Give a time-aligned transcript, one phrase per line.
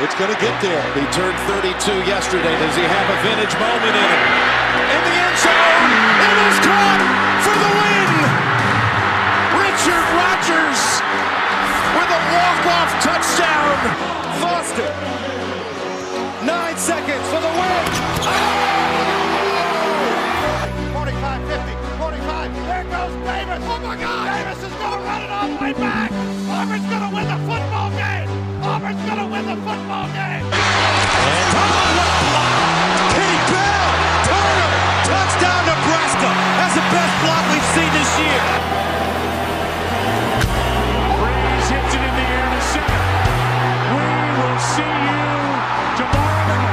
[0.00, 0.80] It's going to get there.
[0.96, 1.76] He turned 32
[2.08, 2.56] yesterday.
[2.56, 4.20] Does he have a vintage moment in it?
[4.96, 5.92] In the end zone,
[6.24, 7.02] it is caught
[7.44, 8.10] for the win.
[9.60, 10.80] Richard Rodgers
[12.00, 13.76] with a walk-off touchdown.
[14.40, 14.88] Foster.
[16.48, 17.99] Nine seconds for the win.
[29.70, 30.42] Football game.
[35.06, 36.30] Touchdown Nebraska.
[36.58, 38.42] That's the best block we've seen this year.
[41.70, 42.98] Hits it in the air to center.
[43.94, 44.10] We
[44.42, 45.22] will see you
[46.02, 46.66] tomorrow.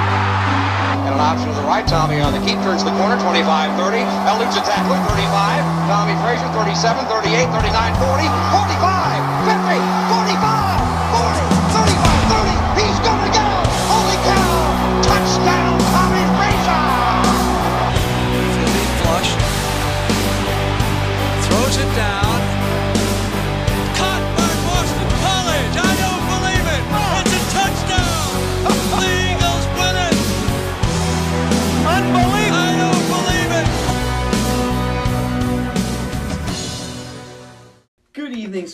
[1.05, 1.85] And an option to the right.
[1.85, 3.21] Tommie on the keep turns the corner.
[3.21, 4.01] 25 30.
[4.25, 4.97] Eludes a tackler.
[5.05, 5.61] 35.
[5.85, 6.49] Tommie Frazier.
[6.49, 8.25] 37, 38, 39, 40,
[8.57, 10.06] 45, 50,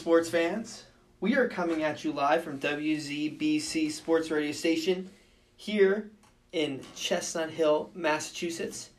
[0.03, 0.83] sports fans.
[1.21, 5.09] We are coming at you live from WZBC Sports Radio Station
[5.55, 6.09] here
[6.51, 8.89] in Chestnut Hill, Massachusetts.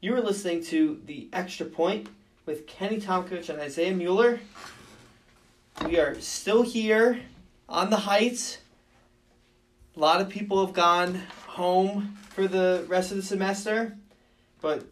[0.00, 2.06] You are listening to The Extra Point
[2.46, 4.38] with Kenny Tomkovich and Isaiah Mueller.
[5.84, 7.20] We are still here
[7.68, 8.58] on the Heights.
[9.96, 13.96] A lot of people have gone home for the rest of the semester,
[14.60, 14.84] but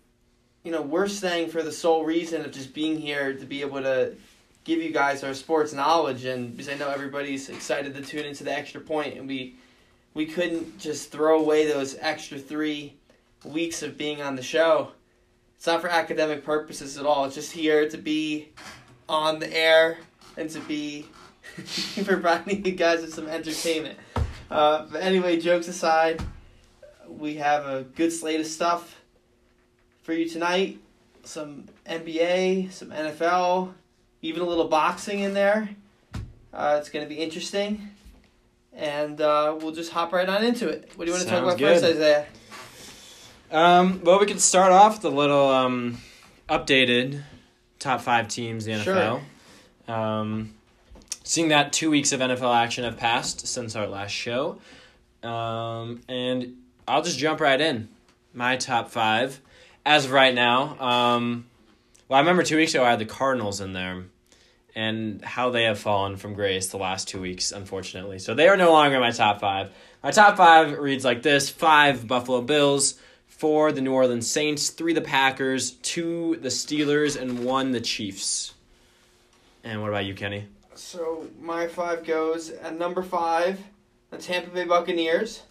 [0.65, 3.81] you know, we're staying for the sole reason of just being here to be able
[3.83, 4.17] to
[4.65, 8.45] give you guys our sports knowledge and because I know everybody's excited to tune into
[8.45, 9.57] the extra point and we
[10.13, 12.97] we couldn't just throw away those extra three
[13.45, 14.93] weeks of being on the show.
[15.57, 17.27] It's not for academic purposes at all.
[17.27, 18.49] It's just here to be
[19.09, 19.99] on the air
[20.37, 21.07] and to be
[22.05, 23.99] providing you guys with some entertainment.
[24.51, 26.21] Uh, but anyway, jokes aside,
[27.07, 29.01] we have a good slate of stuff
[30.03, 30.81] for you tonight.
[31.23, 33.75] Some NBA, some NFL,
[34.23, 35.71] even a little boxing in there.
[36.53, 37.91] Uh, it's going to be interesting.
[38.73, 40.91] And uh, we'll just hop right on into it.
[40.97, 41.97] What do you want to talk about first, good.
[41.97, 42.27] Isaiah?
[43.51, 45.99] Um, well, we can start off with a little um,
[46.49, 47.23] updated
[47.79, 49.21] top five teams in the Sure.
[49.89, 49.93] NFL.
[49.93, 50.55] Um,
[51.25, 54.59] seeing that two weeks of NFL action have passed since our last show.
[55.23, 56.57] Um, and
[56.87, 57.89] I'll just jump right in.
[58.33, 59.41] My top five.
[59.85, 61.47] As of right now, um,
[62.11, 64.03] well, I remember two weeks ago I had the Cardinals in there
[64.75, 68.19] and how they have fallen from grace the last two weeks, unfortunately.
[68.19, 69.71] So they are no longer my top five.
[70.03, 72.99] My top five reads like this five Buffalo Bills,
[73.29, 78.55] four the New Orleans Saints, three the Packers, two the Steelers, and one the Chiefs.
[79.63, 80.47] And what about you, Kenny?
[80.75, 83.61] So my five goes at number five,
[84.11, 85.45] the Tampa Bay Buccaneers.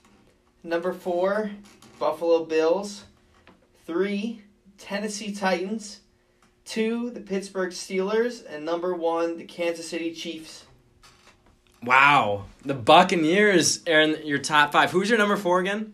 [0.61, 1.51] Number four,
[1.99, 3.05] Buffalo Bills.
[3.87, 4.41] Three,
[4.77, 6.01] Tennessee Titans.
[6.69, 10.65] Two, the Pittsburgh Steelers, and number one, the Kansas City Chiefs.
[11.81, 12.45] Wow.
[12.63, 14.91] The Buccaneers are in your top five.
[14.91, 15.93] Who's your number four again?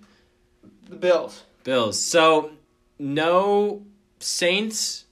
[0.90, 1.44] The Bills.
[1.64, 1.98] Bills.
[1.98, 2.52] So
[3.00, 3.84] no
[4.20, 5.06] Saints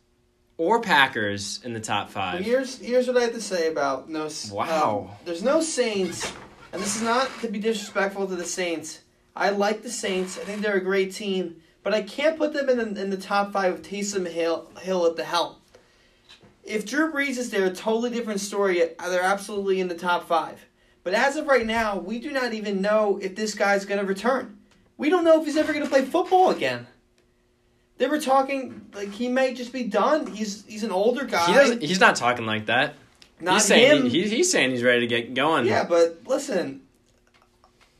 [0.57, 2.41] or Packers in the top Well, five.
[2.43, 4.27] here's here's what I have to say about no.
[4.51, 5.07] Wow.
[5.11, 6.29] um, there's no Saints,
[6.73, 8.99] and this is not to be disrespectful to the Saints.
[9.33, 10.37] I like the Saints.
[10.37, 13.17] I think they're a great team, but I can't put them in the, in the
[13.17, 15.55] top five with Taysom Hill Hill at the helm.
[16.63, 18.81] If Drew Brees is there, a totally different story.
[18.99, 20.65] They're absolutely in the top five.
[21.03, 24.05] But as of right now, we do not even know if this guy's going to
[24.05, 24.57] return.
[24.97, 26.87] We don't know if he's ever going to play football again.
[27.97, 30.27] They were talking like he may just be done.
[30.27, 31.45] He's he's an older guy.
[31.45, 31.83] He doesn't.
[31.83, 32.95] He's not talking like that.
[33.39, 34.09] Not he's saying him.
[34.09, 35.65] He, he's saying he's ready to get going.
[35.65, 36.82] Yeah, but listen,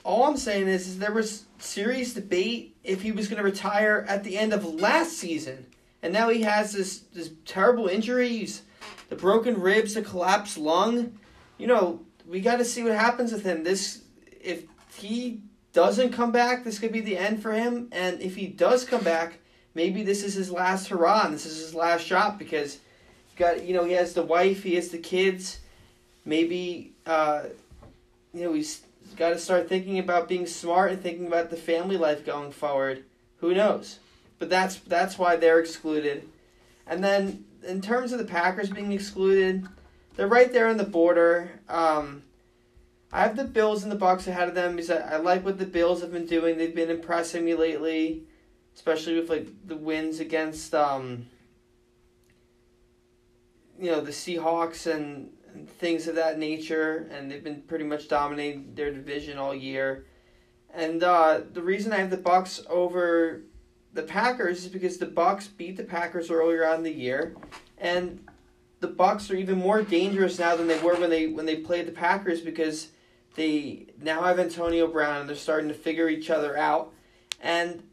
[0.03, 4.05] all I'm saying is, is there was serious debate if he was going to retire
[4.07, 5.65] at the end of last season,
[6.01, 8.63] and now he has this this terrible injuries,
[9.09, 11.17] the broken ribs, the collapsed lung.
[11.57, 13.63] You know, we got to see what happens with him.
[13.63, 14.03] This
[14.41, 14.65] if
[14.95, 15.41] he
[15.71, 19.03] doesn't come back, this could be the end for him, and if he does come
[19.03, 19.39] back,
[19.73, 22.79] maybe this is his last hurrah, and this is his last shot because.
[23.35, 25.57] Got you know he has the wife, he has the kids,
[26.23, 27.45] maybe uh,
[28.31, 28.83] you know he's
[29.13, 33.03] got to start thinking about being smart and thinking about the family life going forward.
[33.37, 33.99] Who knows?
[34.39, 36.27] But that's that's why they're excluded.
[36.87, 39.67] And then in terms of the Packers being excluded,
[40.15, 41.59] they're right there on the border.
[41.69, 42.23] Um,
[43.11, 45.59] I have the Bills and the Bucks ahead of them because I, I like what
[45.59, 46.57] the Bills have been doing.
[46.57, 48.23] They've been impressing me lately,
[48.75, 51.27] especially with like the wins against um
[53.79, 55.42] you know the Seahawks and, and
[55.79, 60.05] things of that nature, and they've been pretty much dominating their division all year.
[60.73, 63.41] And uh, the reason I have the Bucks over
[63.93, 67.35] the Packers is because the Bucks beat the Packers earlier on in the year,
[67.77, 68.25] and
[68.79, 71.87] the Bucks are even more dangerous now than they were when they when they played
[71.87, 72.89] the Packers because
[73.35, 76.91] they now have Antonio Brown and they're starting to figure each other out,
[77.41, 77.83] and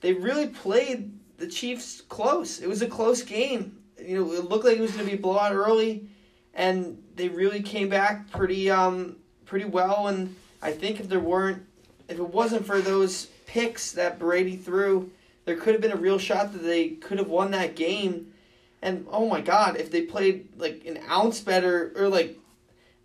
[0.00, 2.60] they really played the Chiefs close.
[2.60, 3.78] It was a close game.
[4.00, 6.08] You know, it looked like it was going to be blowout early,
[6.54, 10.08] and they really came back pretty um pretty well.
[10.08, 11.64] And I think if there weren't
[12.08, 15.10] if it wasn't for those picks that Brady threw,
[15.44, 18.32] there could have been a real shot that they could have won that game.
[18.80, 22.38] And oh my God, if they played like an ounce better or like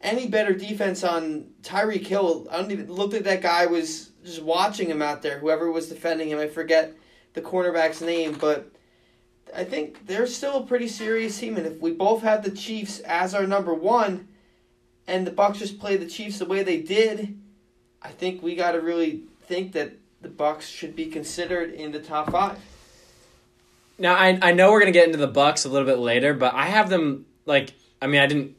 [0.01, 4.41] any better defense on Tyreek Hill, I don't even look at that guy was just
[4.41, 5.39] watching him out there.
[5.39, 6.93] Whoever was defending him, I forget
[7.33, 8.71] the cornerback's name, but
[9.55, 11.57] I think they're still a pretty serious team.
[11.57, 14.27] And if we both have the Chiefs as our number one,
[15.07, 17.37] and the Bucks just play the Chiefs the way they did,
[18.01, 21.99] I think we got to really think that the Bucks should be considered in the
[21.99, 22.57] top five.
[23.99, 26.53] Now I I know we're gonna get into the Bucks a little bit later, but
[26.53, 28.55] I have them like I mean I didn't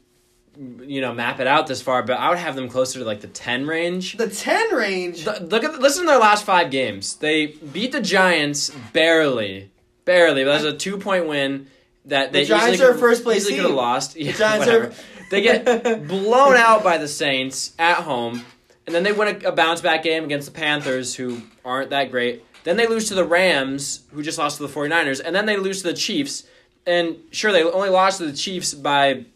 [0.80, 3.20] you know map it out this far, but I would have them closer to like
[3.20, 4.16] the ten range.
[4.16, 5.24] The ten range.
[5.24, 7.16] Th- Look at listen to their last five games.
[7.16, 9.70] They beat the Giants barely,
[10.08, 10.42] barely.
[10.44, 11.68] But that was a two point win
[12.06, 14.16] that they The Giants easily are could- first place easily could have lost.
[14.16, 14.86] Yeah, Giants whatever.
[14.88, 14.92] are-
[15.30, 15.64] They get
[16.08, 18.44] blown out by the Saints at home,
[18.86, 22.10] and then they win a, a bounce back game against the Panthers, who aren't that
[22.10, 22.42] great.
[22.64, 25.56] Then they lose to the Rams, who just lost to the 49ers, and then they
[25.56, 26.44] lose to the Chiefs.
[26.86, 29.26] And sure, they only lost to the Chiefs by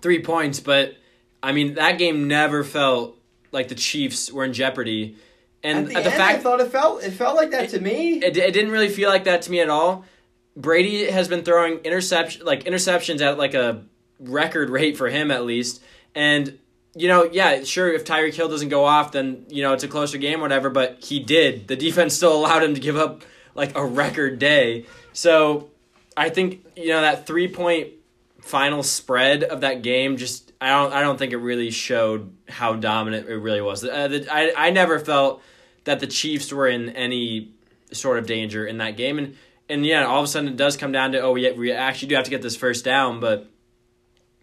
[0.00, 0.96] three points, but
[1.42, 3.16] I mean that game never felt
[3.52, 5.16] like the Chiefs were in jeopardy.
[5.62, 7.80] And At the, the end, fact I thought it felt it felt like that to
[7.80, 8.18] me.
[8.18, 10.04] it, it didn't really feel like that to me at all.
[10.56, 13.84] Brady has been throwing interception like interceptions at like a
[14.18, 15.82] record rate for him at least.
[16.14, 16.58] And
[16.94, 19.88] you know, yeah, sure if Tyreek Hill doesn't go off then, you know, it's a
[19.88, 21.68] closer game whatever, but he did.
[21.68, 23.22] The defense still allowed him to give up
[23.54, 24.86] like a record day.
[25.12, 25.70] So,
[26.16, 27.88] I think, you know, that 3-point
[28.40, 32.74] final spread of that game just I don't I don't think it really showed how
[32.74, 33.84] dominant it really was.
[33.84, 35.42] Uh, the, I I never felt
[35.84, 37.52] that the Chiefs were in any
[37.92, 39.36] sort of danger in that game and
[39.68, 42.08] and yeah, all of a sudden it does come down to oh yeah, we actually
[42.08, 43.48] do have to get this first down, but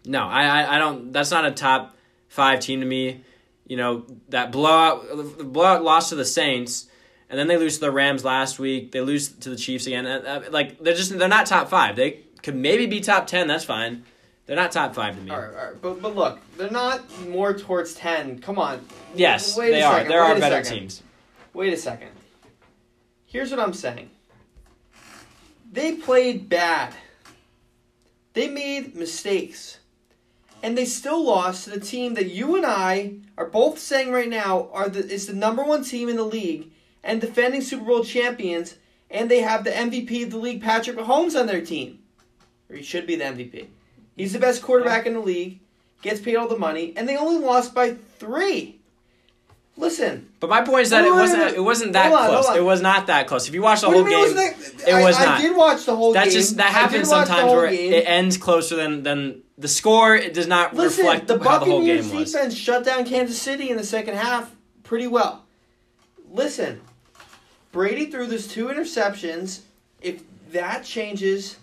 [0.04, 1.96] no, I I, I don't that's not a top
[2.28, 3.22] 5 team to me.
[3.66, 5.06] You know, that blowout
[5.38, 6.86] the blowout loss to the Saints
[7.30, 8.92] and then they lose to the Rams last week.
[8.92, 10.06] They lose to the Chiefs again.
[10.06, 11.94] Uh, uh, like they're just they're not top 5.
[11.96, 14.04] They could maybe be top 10, that's fine.
[14.46, 15.30] They're not top 5 to me.
[15.30, 18.38] All right, all right, but but look, they're not more towards ten.
[18.38, 18.82] Come on.
[19.14, 19.96] Yes, Wait they are.
[19.96, 20.80] second, There are better second.
[20.80, 21.02] teams.
[21.52, 22.10] Wait a second.
[23.26, 24.10] Here's what I'm saying.
[25.70, 26.94] They played bad.
[28.32, 29.78] They made mistakes.
[30.62, 34.28] And they still lost to the team that you and I are both saying right
[34.28, 36.70] now are the is the number one team in the league
[37.04, 38.76] and defending Super Bowl champions,
[39.10, 42.00] and they have the MVP of the league, Patrick Mahomes, on their team.
[42.68, 43.68] Or he should be the MVP.
[44.16, 45.60] He's the best quarterback in the league,
[46.02, 48.77] gets paid all the money, and they only lost by three.
[49.78, 51.54] Listen, But my point is that Hold it wasn't hold on.
[51.54, 52.56] it wasn't that on, close.
[52.56, 53.46] It was not that close.
[53.48, 54.54] If you watch the whole game, that-
[54.88, 55.38] it was I, not.
[55.38, 56.34] I did watch the whole That's game.
[56.40, 57.92] just that I happens sometimes where game.
[57.92, 60.16] it ends closer than than the score.
[60.16, 62.32] It does not Listen, reflect the how the whole game was.
[62.32, 64.50] defense shut down Kansas City in the second half
[64.82, 65.44] pretty well.
[66.30, 66.80] Listen,
[67.70, 69.60] Brady threw those two interceptions.
[70.00, 71.56] If that changes,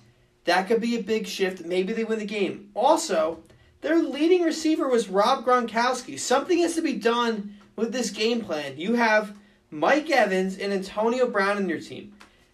[0.45, 1.65] that could be a big shift.
[1.65, 2.69] Maybe they win the game.
[2.73, 3.39] Also,
[3.81, 6.19] their leading receiver was Rob Gronkowski.
[6.19, 8.77] Something has to be done with this game plan.
[8.77, 9.37] You have
[9.69, 12.13] Mike Evans and Antonio Brown in your team.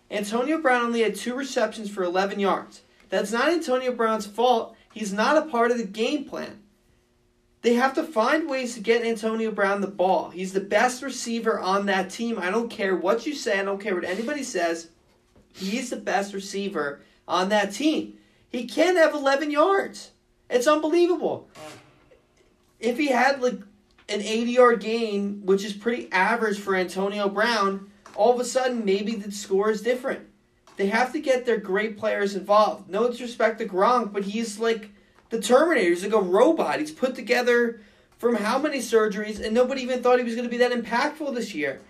[0.10, 2.82] Antonio Brown only had two receptions for 11 yards.
[3.10, 4.76] That's not Antonio Brown's fault.
[4.94, 6.62] He's not a part of the game plan.
[7.62, 10.32] They have to find ways to get Antonio Brown the ball.
[10.32, 12.40] He's the best receiver on that team.
[12.40, 14.90] I don't care what you say, I don't care what anybody says.
[15.54, 18.18] He's the best receiver on that team.
[18.50, 20.12] He can't have 11 yards.
[20.50, 21.48] It's unbelievable.
[22.80, 23.60] If he had like
[24.12, 28.86] an 80 yard gain, which is pretty average for Antonio Brown, all of a sudden
[28.86, 30.28] maybe the score is different.
[30.78, 32.90] They have to get their great players involved.
[32.90, 34.90] No disrespect to Gronk, but he's like
[35.30, 35.90] the Terminator.
[35.90, 36.80] He's like a robot.
[36.80, 37.82] He's put together
[38.18, 41.34] from how many surgeries, and nobody even thought he was going to be that impactful
[41.34, 41.82] this year.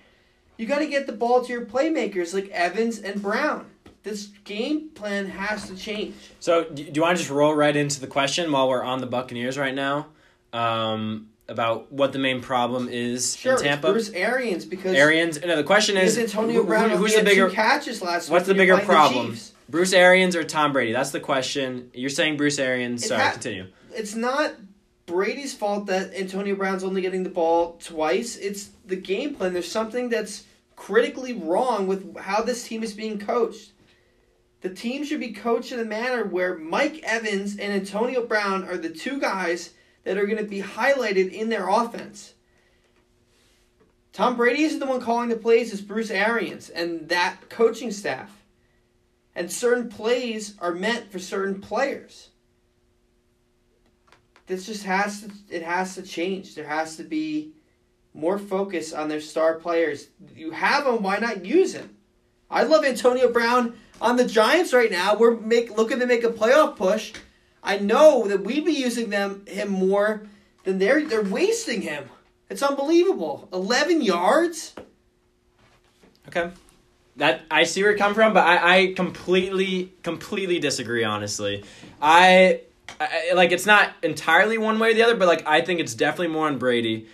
[0.58, 3.66] You got to get the ball to your playmakers like Evans and Brown.
[4.04, 6.16] This game plan has to change.
[6.40, 9.00] So, do do you want to just roll right into the question while we're on
[9.00, 10.08] the Buccaneers right now?
[10.54, 13.92] Um, about what the main problem is Sure, in it's Tampa.
[13.92, 15.42] Bruce Arians because Arians.
[15.44, 18.34] No, the question is Antonio Brown who- who's the bigger catches last week.
[18.34, 19.38] What's the bigger playing the problem?
[19.70, 20.92] Bruce Arians or Tom Brady?
[20.94, 21.92] That's the question.
[21.94, 23.04] You're saying Bruce Arians.
[23.04, 23.68] It Sorry, ha- continue.
[23.94, 24.54] It's not
[25.06, 28.38] Brady's fault that Antonio Brown's only getting the ball twice.
[28.38, 29.54] It's the game plan.
[29.54, 30.44] There's something that's
[30.76, 33.72] critically wrong with how this team is being coached.
[34.62, 38.78] The team should be coached in a manner where Mike Evans and Antonio Brown are
[38.78, 39.72] the two guys
[40.04, 42.34] that are going to be highlighted in their offense.
[44.14, 48.44] Tom Brady isn't the one calling the plays, it's Bruce Arians and that coaching staff.
[49.34, 52.30] And certain plays are meant for certain players.
[54.48, 56.56] This just has to it has to change.
[56.56, 57.54] There has to be
[58.14, 60.08] more focus on their star players.
[60.36, 61.96] You have them, why not use him?
[62.50, 65.16] I love Antonio Brown on the Giants right now.
[65.16, 67.14] We're make looking to make a playoff push.
[67.64, 70.24] I know that we'd be using them him more
[70.64, 72.10] than they're they're wasting him.
[72.50, 73.48] It's unbelievable.
[73.54, 74.74] Eleven yards.
[76.28, 76.52] Okay.
[77.18, 81.04] That I see where you're coming from, but I, I completely completely disagree.
[81.04, 81.64] Honestly,
[82.02, 82.62] I,
[83.00, 85.94] I like it's not entirely one way or the other, but like I think it's
[85.94, 87.08] definitely more on Brady.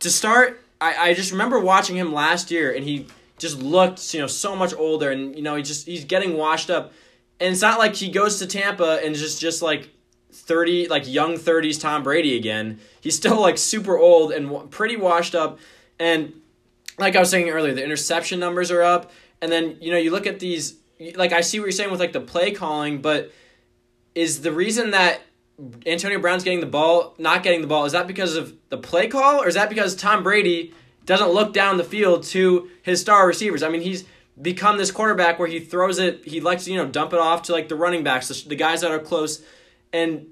[0.00, 3.06] To start, I, I just remember watching him last year, and he
[3.38, 6.70] just looked you know so much older, and you know he just he's getting washed
[6.70, 6.92] up,
[7.40, 9.90] and it's not like he goes to Tampa and just just like.
[10.32, 12.78] 30 like young 30s Tom Brady again.
[13.00, 15.58] He's still like super old and pretty washed up
[15.98, 16.34] and
[16.98, 20.10] like I was saying earlier, the interception numbers are up, and then you know you
[20.10, 20.76] look at these.
[21.14, 23.32] Like I see what you're saying with like the play calling, but
[24.14, 25.20] is the reason that
[25.84, 29.08] Antonio Brown's getting the ball, not getting the ball, is that because of the play
[29.08, 30.72] call, or is that because Tom Brady
[31.04, 33.62] doesn't look down the field to his star receivers?
[33.62, 34.04] I mean, he's
[34.40, 37.42] become this quarterback where he throws it, he likes to you know dump it off
[37.42, 39.42] to like the running backs, the, guys that are close,
[39.92, 40.26] and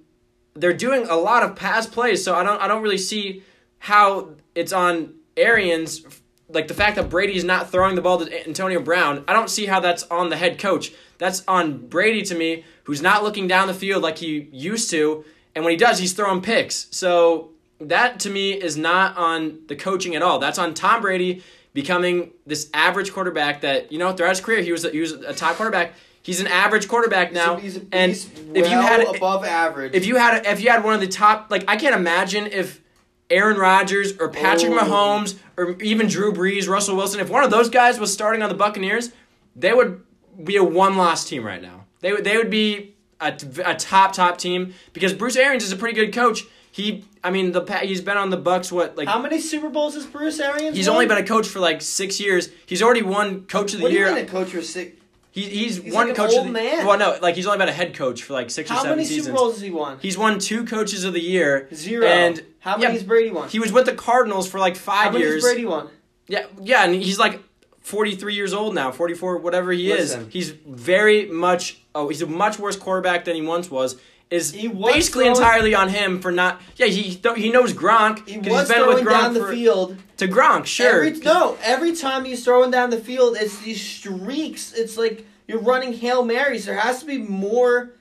[0.54, 2.22] they're doing a lot of pass plays.
[2.24, 3.42] So I don't I don't really see
[3.78, 6.04] how it's on Arians
[6.48, 9.48] like the fact that Brady is not throwing the ball to Antonio Brown, I don't
[9.50, 10.92] see how that's on the head coach.
[11.18, 15.24] That's on Brady to me, who's not looking down the field like he used to,
[15.54, 16.88] and when he does, he's throwing picks.
[16.90, 20.38] So that to me is not on the coaching at all.
[20.38, 21.42] That's on Tom Brady
[21.74, 25.12] becoming this average quarterback that you know throughout his career he was a, he was
[25.12, 25.92] a top quarterback.
[26.22, 29.94] He's an average quarterback now, he's, and he's if you well had above average.
[29.94, 32.80] if you had if you had one of the top like I can't imagine if
[33.28, 34.78] Aaron Rodgers or Patrick Oh.
[34.78, 38.48] Mahomes or even Drew Brees, Russell Wilson, if one of those guys was starting on
[38.48, 39.10] the Buccaneers,
[39.54, 40.02] they would
[40.42, 41.84] be a one-loss team right now.
[42.00, 43.32] They would they would be a,
[43.64, 46.44] a top top team because Bruce Arians is a pretty good coach.
[46.70, 49.94] He I mean the he's been on the Bucks what like How many Super Bowls
[49.94, 50.76] has Bruce Arians?
[50.76, 50.96] he's won?
[50.96, 52.50] only been a coach for like 6 years.
[52.66, 54.14] He's already won coach of the What do you year.
[54.14, 54.96] mean a coach for six?
[55.32, 56.86] He, he's, He's one like an coach of old the man.
[56.86, 58.96] Well, no, like he's only been a head coach for like 6 or How 7
[58.96, 59.26] many seasons.
[59.26, 59.98] Super Bowls has he won?
[60.00, 61.66] He's won two coaches of the year.
[61.74, 62.06] Zero.
[62.06, 63.48] And How many yeah, has Brady won?
[63.48, 65.42] He was with the Cardinals for like How five many years.
[65.42, 65.88] has Brady won?
[66.28, 67.40] Yeah, yeah, and he's like
[67.80, 70.26] 43 years old now, 44, whatever he Listen.
[70.28, 70.32] is.
[70.32, 71.80] He's very much.
[71.96, 73.96] Oh, he's a much worse quarterback than he once was.
[74.30, 76.60] Is He basically throwing- entirely on him for not.
[76.76, 79.40] Yeah, he th- he knows Gronk He was he's been with throwing Gronk down the
[79.40, 79.96] for- field.
[80.16, 80.66] to Gronk.
[80.66, 84.72] Sure, Every, no, every time he's throwing down the field, it's these streaks.
[84.72, 86.64] It's like you're running hail marys.
[86.66, 87.92] There has to be more.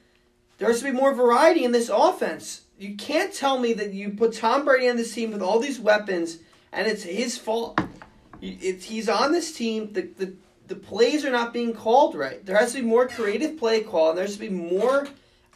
[0.58, 2.62] There has to be more variety in this offense.
[2.80, 5.80] You can't tell me that you put Tom Brady on this team with all these
[5.80, 6.40] weapons,
[6.72, 7.80] and it's his fault.
[8.42, 9.94] It's, he's on this team.
[9.94, 10.34] The, the
[10.68, 12.44] the plays are not being called right.
[12.46, 15.08] There has to be more creative play call, and there has to be more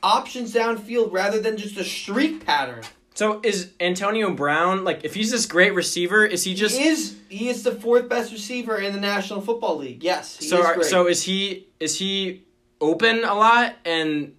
[0.03, 2.83] options downfield rather than just a streak pattern.
[3.13, 6.23] So is Antonio Brown like if he's this great receiver?
[6.25, 9.77] Is he just he is he is the fourth best receiver in the National Football
[9.77, 10.03] League.
[10.03, 10.59] Yes, he so?
[10.59, 10.83] is are-.
[10.83, 12.43] So is he is he
[12.79, 14.35] open a lot and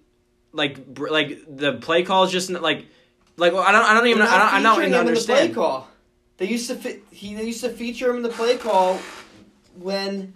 [0.53, 2.85] like like the play call is just like
[3.35, 5.55] like I don't I don't even I don't, I don't even in the play understand.
[5.55, 5.87] call.
[6.37, 8.97] They used to fit, he they used to feature him in the play call
[9.75, 10.33] when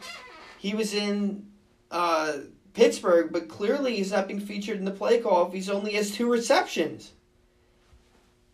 [0.57, 1.47] he was in
[1.91, 2.33] uh,
[2.73, 6.11] Pittsburgh, but clearly he's not being featured in the play call if he's only has
[6.11, 7.11] two receptions.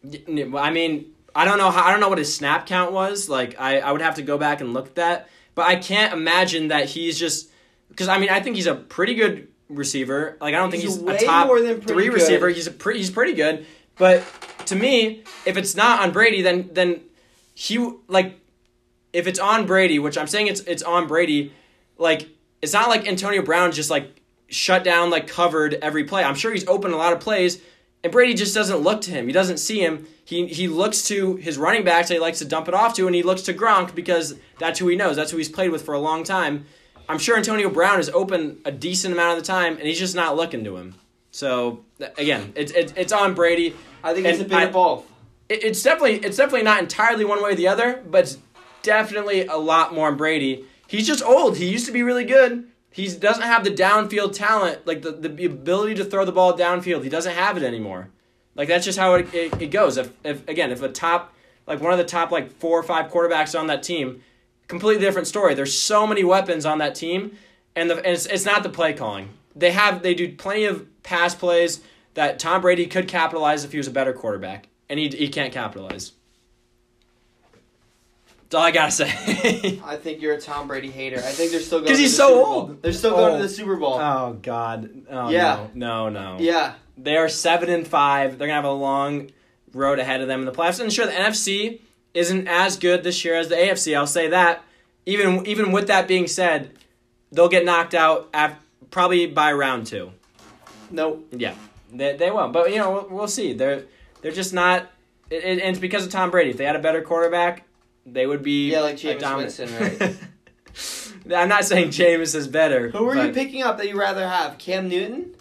[0.03, 3.29] I mean, I don't know how I don't know what his snap count was.
[3.29, 5.29] Like I, I would have to go back and look at that.
[5.55, 7.49] But I can't imagine that he's just
[7.89, 10.37] because I mean I think he's a pretty good receiver.
[10.41, 11.47] Like I don't He's think he's a top
[11.83, 12.13] three good.
[12.13, 12.49] receiver.
[12.49, 13.65] He's a pretty he's pretty good.
[13.97, 14.23] But
[14.67, 17.01] to me, if it's not on Brady, then then
[17.53, 18.39] he like
[19.11, 21.53] if it's on Brady, which I'm saying it's it's on Brady,
[21.97, 22.29] like
[22.61, 26.23] it's not like Antonio Brown just like shut down like covered every play.
[26.23, 27.61] I'm sure he's open a lot of plays,
[28.03, 29.27] and Brady just doesn't look to him.
[29.27, 30.07] He doesn't see him.
[30.25, 33.05] He he looks to his running backs that he likes to dump it off to,
[33.07, 35.15] and he looks to Gronk because that's who he knows.
[35.15, 36.65] That's who he's played with for a long time.
[37.07, 40.15] I'm sure Antonio Brown is open a decent amount of the time, and he's just
[40.15, 40.95] not looking to him.
[41.31, 41.83] So
[42.17, 43.75] again, it's it's, it's on Brady.
[44.03, 45.05] I think it's a bit I- of both.
[45.49, 48.37] it, it's definitely it's definitely not entirely one way or the other, but it's
[48.83, 50.65] definitely a lot more on Brady.
[50.89, 51.57] He's just old.
[51.57, 52.67] He used to be really good.
[52.89, 57.03] He doesn't have the downfield talent, like the, the ability to throw the ball downfield.
[57.03, 58.09] He doesn't have it anymore.
[58.55, 59.97] Like that's just how it, it, it goes.
[59.97, 61.31] If, if again, if a top
[61.67, 64.23] like one of the top like four or five quarterbacks on that team,
[64.67, 65.53] completely different story.
[65.53, 67.37] There's so many weapons on that team,
[67.75, 69.29] and, the, and it's, it's not the play calling.
[69.55, 71.81] They have they do plenty of pass plays
[72.15, 75.53] that Tom Brady could capitalize if he was a better quarterback, and he he can't
[75.53, 76.13] capitalize.
[78.49, 79.79] That's all I gotta say.
[79.85, 81.17] I think you're a Tom Brady hater.
[81.17, 82.67] I think they're still going 'Cause Cuz he's so Super old.
[82.67, 82.77] Bowl.
[82.81, 83.37] They're still going Oh.
[83.37, 83.93] to the Super Bowl.
[83.99, 84.89] oh God.
[85.09, 85.67] Oh, Yeah.
[85.75, 86.09] No.
[86.09, 86.33] No.
[86.35, 86.37] No.
[86.39, 86.73] yeah.
[86.97, 88.37] They are seven and five.
[88.39, 89.29] They're gonna have a long
[89.73, 90.79] road ahead of them in the playoffs.
[90.79, 91.79] And sure, the NFC
[92.15, 93.95] isn't as good this year as the AFC.
[93.95, 94.63] I'll say that.
[95.05, 96.71] Even even with that being said,
[97.31, 98.33] they'll get knocked out
[98.89, 100.11] probably by round two.
[100.89, 101.27] Nope.
[101.31, 101.53] Yeah,
[101.93, 102.49] they they will.
[102.49, 103.53] But you know we'll, we'll see.
[103.53, 103.83] They're
[104.23, 104.91] they're just not.
[105.29, 106.49] It, it- and it's because of Tom Brady.
[106.49, 107.63] If they had a better quarterback,
[108.13, 110.17] they would be Yeah, like dominant- Winston,
[111.35, 112.89] I'm not saying Jameis is better.
[112.89, 114.57] Who are you picking up that you rather have?
[114.57, 115.35] Cam Newton?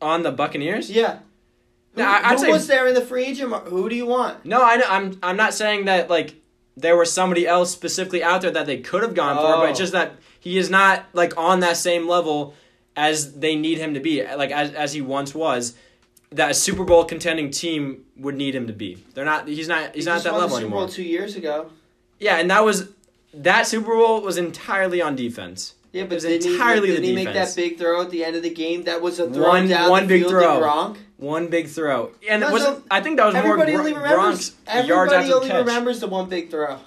[0.00, 0.90] on the Buccaneers?
[0.90, 1.18] Yeah.
[1.94, 3.52] Who, No, I- who was there in the free agent?
[3.68, 4.44] Who do you want?
[4.44, 6.34] No, I know, I'm I'm not saying that like
[6.76, 9.70] there was somebody else specifically out there that they could have gone for, but Oh.
[9.70, 12.54] it's just that he is not like on that same level
[12.96, 15.74] as they need him to be, like as as he once was.
[16.32, 19.04] That a Super Bowl contending team would need him to be.
[19.14, 19.46] They're not.
[19.48, 19.94] He's not.
[19.94, 20.80] He's He not at that level the Super anymore.
[20.80, 21.70] Bowl two years ago.
[22.18, 22.88] Yeah, and that was
[23.34, 25.74] that Super Bowl was entirely on defense.
[25.92, 28.34] Yeah, It but he, entirely didn't the he make that big throw at the end
[28.34, 28.84] of the game?
[28.84, 30.60] That was a throw One- down one the big field throw.
[30.62, 30.96] Gronk.
[31.18, 33.92] One big throw, and No, it was I think that was more Everybody Gron- only
[33.92, 34.50] remembers.
[34.50, 34.54] Gronk's
[34.88, 35.66] yards Everybody after only the catch.
[35.66, 36.78] remembers the one big throw.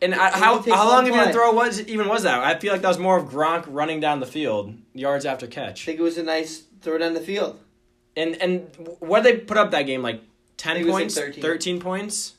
[0.00, 2.38] And I, how how long of a throw was even was that?
[2.40, 5.82] I feel like that was more of Gronk running down the field, yards after catch.
[5.82, 7.58] I think it was a nice throw down the field.
[8.16, 10.22] And and what they put up that game like
[10.56, 11.42] ten think was like points, 13.
[11.42, 12.34] thirteen points.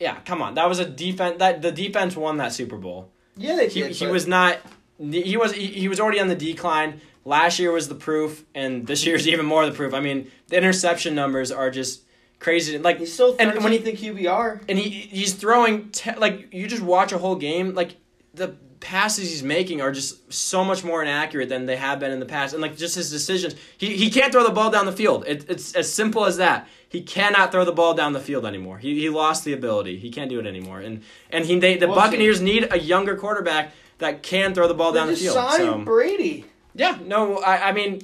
[0.00, 1.38] Yeah, come on, that was a defense.
[1.38, 3.10] That the defense won that Super Bowl.
[3.36, 3.92] Yeah, they He did.
[3.92, 4.58] he but- was not.
[4.98, 7.00] He was he, he was already on the decline.
[7.24, 9.94] Last year was the proof, and this year's even more the proof.
[9.94, 12.02] I mean, the interception numbers are just
[12.38, 12.78] crazy.
[12.78, 14.62] Like He's still and 13th when he in QBR.
[14.68, 17.96] and he he's throwing te- like you just watch a whole game like
[18.34, 22.20] the passes he's making are just so much more inaccurate than they have been in
[22.20, 22.52] the past.
[22.52, 23.54] And like just his decisions.
[23.76, 25.24] He, he can't throw the ball down the field.
[25.26, 26.68] It, it's as simple as that.
[26.88, 28.78] He cannot throw the ball down the field anymore.
[28.78, 29.98] He, he lost the ability.
[29.98, 30.80] He can't do it anymore.
[30.80, 34.74] And and he they, the Well, buccaneers need a younger quarterback that can throw the
[34.74, 35.78] ball down the field signed so.
[35.78, 36.44] Brady.
[36.72, 38.00] yeah no i, I mean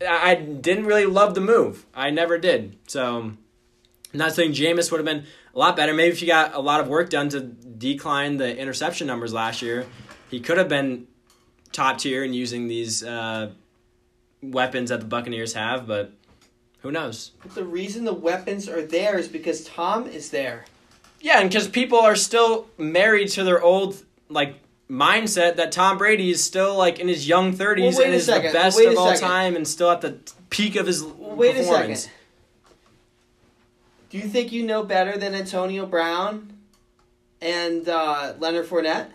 [0.00, 1.86] I, I didn't really love the move.
[1.94, 2.76] I never did.
[2.86, 3.38] So I'm
[4.12, 5.94] not saying Jameis would have been a lot better.
[5.94, 9.62] Maybe if he got a lot of work done to decline the interception numbers last
[9.62, 9.86] year,
[10.30, 11.06] he could have been
[11.72, 13.50] top tier in using these uh,
[14.42, 15.86] weapons that the Buccaneers have.
[15.86, 16.12] But
[16.80, 17.32] who knows?
[17.42, 20.64] But the reason the weapons are there is because Tom is there.
[21.20, 24.56] Yeah, and because people are still married to their old like
[24.90, 28.48] mindset that Tom Brady is still like in his young thirties Well, and is second.
[28.48, 29.28] the best of all second.
[29.28, 30.18] time and still at the
[30.50, 32.02] peak of his Wait a performance.
[32.02, 32.14] second.
[34.10, 36.52] Do you think you know better than Antonio Brown
[37.42, 39.08] and uh, Leonard Fournette?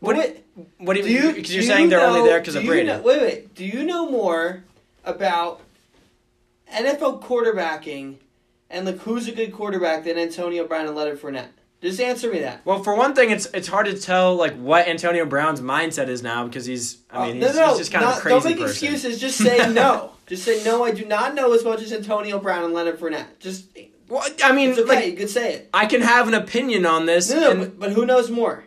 [0.00, 0.44] What, Wait,
[0.78, 1.32] what do you?
[1.32, 2.86] Because you're you saying they're only there because of Brady.
[2.88, 3.54] know- wait, wait.
[3.54, 4.62] Do you know more
[5.04, 5.60] about
[6.72, 8.16] NFL quarterbacking
[8.70, 11.48] and like who's a good quarterback than Antonio Brown and Leonard Fournette?
[11.82, 12.62] Just answer me that.
[12.64, 16.22] Well, for one thing, it's it's hard to tell like what Antonio Brown's mindset is
[16.22, 18.34] now because he's I mean Uh, he's, no, no, he's just kind of a crazy
[18.34, 18.88] Don't make person.
[18.88, 19.20] excuses.
[19.20, 20.12] Just say no.
[20.26, 20.84] Just say no.
[20.84, 23.26] I do not know as much as Antonio Brown and Leonard Fournette.
[23.38, 23.66] Just
[24.08, 24.88] Well, I mean, it's okay.
[24.96, 25.70] like you could say it.
[25.72, 28.64] I can have an opinion on this, No, no, and but, but who knows more?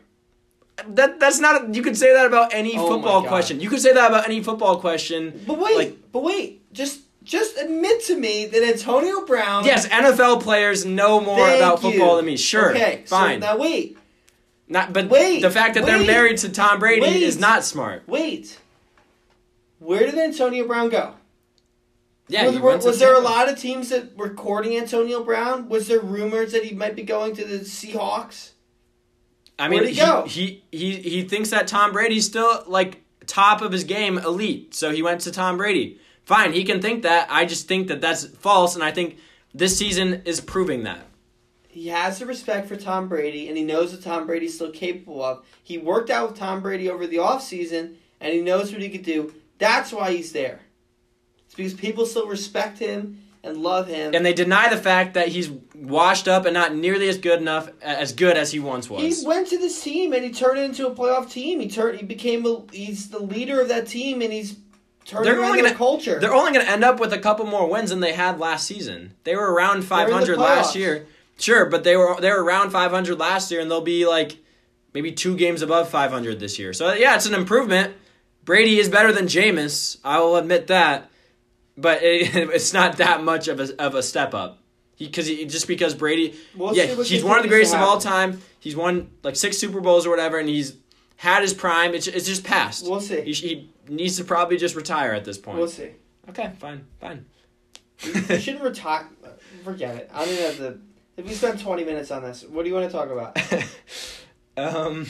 [0.90, 1.74] That that's not.
[1.76, 3.60] You could say that about any Oh football question.
[3.60, 5.42] You could say that about any football question.
[5.48, 6.72] But wait, Like- but wait.
[6.74, 9.66] Just just admit to me that Antonio Brown.
[9.66, 11.92] Yes, NFL players know more Thank about you.
[11.92, 12.38] football than me.
[12.38, 13.04] Sure, Okay.
[13.06, 13.42] fine.
[13.42, 13.98] So now wait,
[14.68, 17.24] not, but wait, the fact that they're married to Tom Brady wait.
[17.24, 18.04] is not smart.
[18.08, 18.58] wait.
[19.80, 21.14] Where did Antonio Brown go?
[22.28, 24.78] Yeah, was, he were- went to was there a lot of teams that were courting
[24.78, 25.70] Antonio Brown?
[25.70, 28.52] Was there rumors that he might be going to the Seahawks?
[29.60, 33.84] I mean, he he, he he thinks that Tom Brady's still like top of his
[33.84, 34.74] game, elite.
[34.74, 36.00] So he went to Tom Brady.
[36.24, 37.28] Fine, he can think that.
[37.30, 39.18] I just think that that's false, and I think
[39.54, 41.06] this season is proving that.
[41.68, 45.24] He has the respect for Tom Brady, and he knows what Tom Brady's still capable
[45.24, 45.46] of.
[45.64, 49.04] He worked out with Tom Brady over the offseason, and he knows what he could
[49.04, 49.34] do.
[49.60, 50.62] That's why he's there.
[51.46, 54.14] It's because people still respect him and love him.
[54.14, 57.70] And they deny the fact that he's washed up and not nearly as good enough
[57.82, 59.02] as good as he once was.
[59.22, 61.60] he went to this team and he turned it into a playoff team.
[61.60, 62.00] He turned.
[62.00, 62.46] He became.
[62.46, 64.58] A, he's the leader of that team, and he's
[65.06, 66.20] turning They're around only gonna culture.
[66.20, 68.68] They're only going to end up with a couple more wins than they had last
[68.68, 69.14] season.
[69.24, 71.08] They were around 500 last year.
[71.38, 74.38] Sure, but they were they were around 500 last year, and they'll be like
[74.94, 76.74] maybe two games above 500 this year.
[76.74, 77.96] So yeah, it's an improvement.
[78.44, 79.98] Brady is better than Jameis.
[80.04, 81.09] I will admit that,
[81.80, 84.60] but it, it's not that much of a of a step up.
[84.98, 88.42] Because he, just because Brady, We'll yeah, he's one of the greatest of all time.
[88.60, 90.76] He's won like six Super Bowls or whatever, and he's
[91.16, 91.94] had his prime.
[91.94, 92.86] It's, it's just past.
[92.86, 93.22] We'll see.
[93.22, 95.58] He, he needs to probably just retire at this point.
[95.58, 95.92] we'll see.
[96.30, 97.26] Okay, fine, fine.
[98.04, 99.08] You shouldn't retire.
[99.64, 100.12] Forget it.
[100.14, 100.80] I don't to.
[101.18, 103.38] If we spend 20 minutes on this, what do you want to talk about?
[104.58, 105.06] um,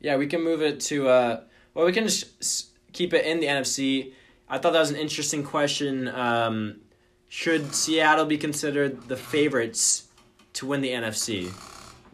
[0.00, 1.08] yeah, we can move it to.
[1.08, 1.40] Uh,
[1.74, 4.12] well, we can just keep it in the NFC.
[4.50, 6.08] I thought that was an interesting question.
[6.08, 6.80] Um,
[7.28, 10.08] should Seattle be considered the favorites
[10.54, 11.48] to win the NFC?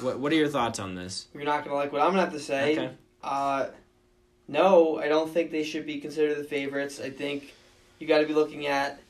[0.00, 1.28] What What are your thoughts on this?
[1.32, 2.72] You're not going to like what I'm going to have to say.
[2.72, 2.90] Okay.
[3.24, 3.68] Uh,
[4.46, 7.00] no, I don't think they should be considered the favorites.
[7.00, 7.54] I think
[7.98, 9.00] you got to be looking at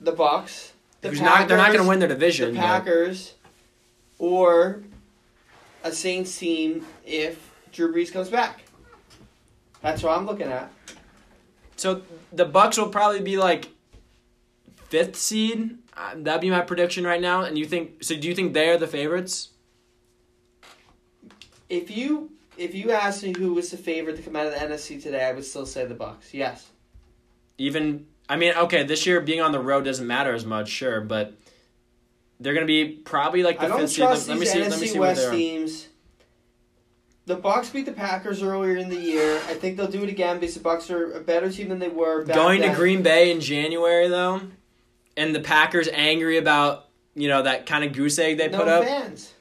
[0.00, 2.52] the Bucks, the Who's not, they're not going to win their division.
[2.52, 3.34] the but- Packers,
[4.18, 4.82] or
[5.82, 8.62] a Saints team if Drew Brees comes back.
[9.80, 10.70] That's what I'm looking at.
[11.78, 13.68] So the Bucks will probably be like
[14.88, 15.78] fifth seed.
[15.96, 17.42] Uh, that'd be my prediction right now.
[17.42, 18.02] And you think?
[18.04, 19.50] So do you think they are the favorites?
[21.68, 24.58] If you if you asked me who was the favorite to come out of the
[24.58, 26.34] NFC today, I would still say the Bucks.
[26.34, 26.68] Yes.
[27.58, 31.00] even I mean, okay, this year being on the road doesn't matter as much, sure,
[31.00, 31.32] but
[32.40, 34.00] they're gonna be probably like the I don't fifth seed.
[34.00, 34.58] Let, trust let me see.
[34.58, 35.32] NFC Let me see where West they are.
[35.32, 35.87] teams.
[37.28, 39.36] The Bucks beat the Packers earlier in the year.
[39.48, 41.88] I think they'll do it again because the Bucks are a better team than they
[41.90, 42.24] were.
[42.24, 42.70] Back Going to.
[42.74, 44.40] Green Bay in January though,
[45.14, 48.66] and the Packers angry about you know that kind of goose egg they no put
[48.68, 49.34] up, fans.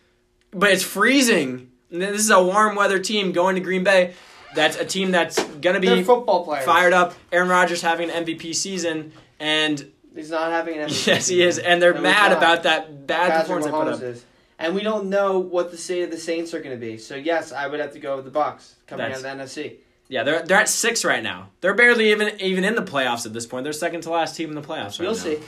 [0.51, 1.71] but it's freezing.
[1.89, 4.13] This is a warm weather team going to Green Bay.
[4.53, 6.65] That's a team that's gonna They're be football players.
[6.65, 7.13] fired up.
[7.31, 11.07] Aaron Rodgers having an MVP season, and He's not having an MVP.
[11.07, 14.01] yes, he is, and they're No, mad about that bad Patrick performance they put up.
[14.01, 14.25] Is.
[14.59, 16.97] And we don't know what the state of the Saints are going to be.
[16.97, 19.61] So yes, I would have to go with the Bucks coming That's- out of the
[19.61, 19.75] NFC.
[20.09, 21.49] Yeah, they're they're at six right now.
[21.59, 23.65] They're barely even even in the playoffs at this point.
[23.65, 25.15] They're second to last team in the playoffs right We'll now.
[25.15, 25.39] see.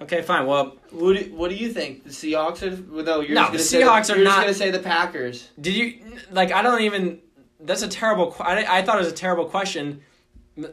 [0.00, 0.46] Okay, fine.
[0.46, 2.02] Well, What do, what do you think?
[2.02, 3.20] The Seahawks are well, no.
[3.20, 5.48] You're No, the Seahawks say are you're not- going to say the Packers.
[5.60, 6.00] did you
[6.32, 6.50] like?
[6.50, 7.20] I don't even.
[7.60, 8.34] That's a terrible.
[8.40, 10.00] I, I thought it was a terrible question.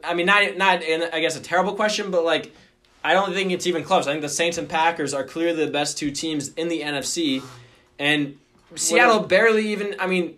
[0.03, 2.51] I mean, not not in, I guess a terrible question, but like,
[3.03, 4.07] I don't think it's even close.
[4.07, 7.43] I think the Saints and Packers are clearly the best two teams in the NFC,
[7.99, 8.37] and
[8.75, 9.95] Seattle barely even.
[9.99, 10.35] I mean,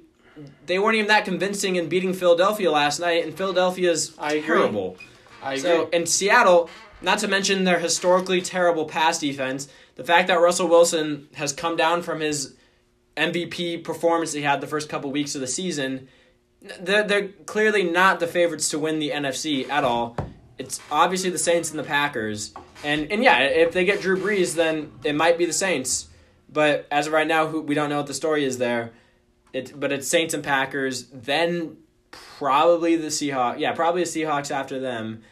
[0.65, 4.41] they weren't even that convincing in beating Philadelphia last night, and Philadelphia's I agree.
[4.41, 4.97] terrible.
[5.41, 5.61] I agree.
[5.61, 6.69] So in Seattle,
[7.01, 11.75] not to mention their historically terrible pass defense, the fact that Russell Wilson has come
[11.75, 12.55] down from his
[13.17, 16.07] MVP performance he had the first couple weeks of the season,
[16.79, 20.15] they're, they're clearly not the favorites to win the NFC at all.
[20.57, 24.53] It's obviously the Saints and the Packers, and and yeah, if they get Drew Brees,
[24.53, 26.07] then it might be the Saints.
[26.51, 28.91] But as of right now, who, we don't know what the story is there.
[29.53, 31.77] It, but it's Saints and Packers, then
[32.11, 33.59] probably the Seahawks.
[33.59, 35.23] Yeah, probably the Seahawks after them.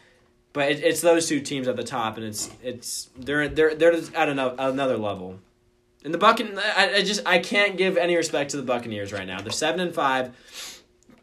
[0.52, 3.94] But it, it's those two teams at the top, and it's it's they're they're they're
[4.14, 5.38] at another another level.
[6.04, 9.26] And the Buccan, I, I just I can't give any respect to the Buccaneers right
[9.26, 9.40] now.
[9.40, 10.34] They're seven and five.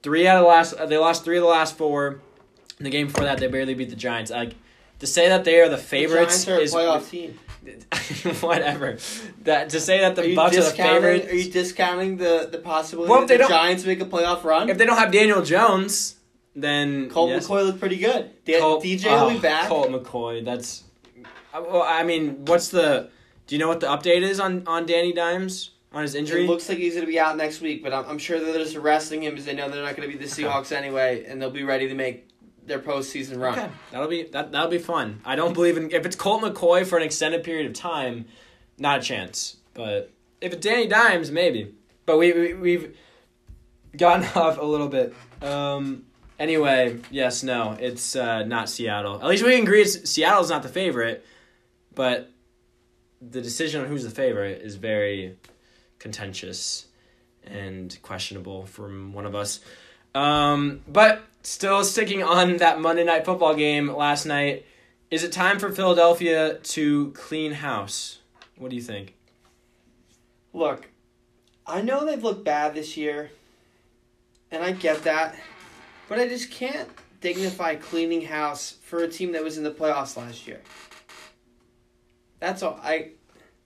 [0.04, 2.22] Three out of the last they lost three of the last four.
[2.80, 4.32] In the game before that, they barely beat the Giants.
[4.32, 4.54] Like
[5.00, 7.40] to say that they are the favorites the Giants are a is playoff team.
[8.42, 8.98] whatever.
[9.44, 11.30] That to say that the Are Bucks are the favorite.
[11.30, 14.70] Are you discounting the the possibility Well, that the don't- Giants make a playoff run?
[14.70, 16.16] if they don't have Daniel Jones,
[16.56, 17.48] then Colt yes.
[17.48, 18.32] McCoy looked pretty good.
[18.46, 19.68] D- Colt- DJ will be oh, back.
[19.68, 20.44] Colt McCoy.
[20.46, 20.84] That's.
[21.54, 23.10] uh, Well, I mean, what's the?
[23.48, 26.44] Do you know what the update is on on Danny Dimes on his injury?
[26.44, 28.46] It looks like he's going to be out next week, but I'm, I'm sure that
[28.46, 31.26] they're just resting him because they know they're not going to be the Seahawks anyway,
[31.28, 32.27] and they'll be ready to make
[32.68, 33.58] their postseason run.
[33.58, 35.22] okay, that'll be that that'll be fun.
[35.26, 38.26] I don't believe in if it's Colt McCoy for an extended period of time,
[38.78, 39.58] not a chance.
[39.74, 41.74] But if it's Danny Dimes, maybe.
[42.06, 42.98] But we, we we've
[43.96, 45.14] gotten off a little bit.
[45.42, 46.04] Um.
[46.40, 49.20] Anyway, yes, no, it's uh, not Seattle.
[49.20, 51.26] At least we can agree Seattle's not the favorite,
[51.96, 52.32] but
[53.20, 55.36] the decision on who's the favorite is very
[55.98, 56.86] contentious
[57.44, 59.62] and questionable from one of us.
[60.14, 64.66] Um, but still sticking on that Monday night football game last night,
[65.10, 68.20] is it time for Philadelphia to clean house?
[68.58, 69.16] What do you think?
[70.54, 70.90] Look,
[71.66, 73.32] I know they've looked bad this year,
[74.52, 75.36] and I get that,
[76.10, 76.90] but I just can't
[77.22, 80.62] dignify cleaning house for a team that was in the playoffs last year.
[82.40, 82.80] That's all.
[82.84, 83.12] I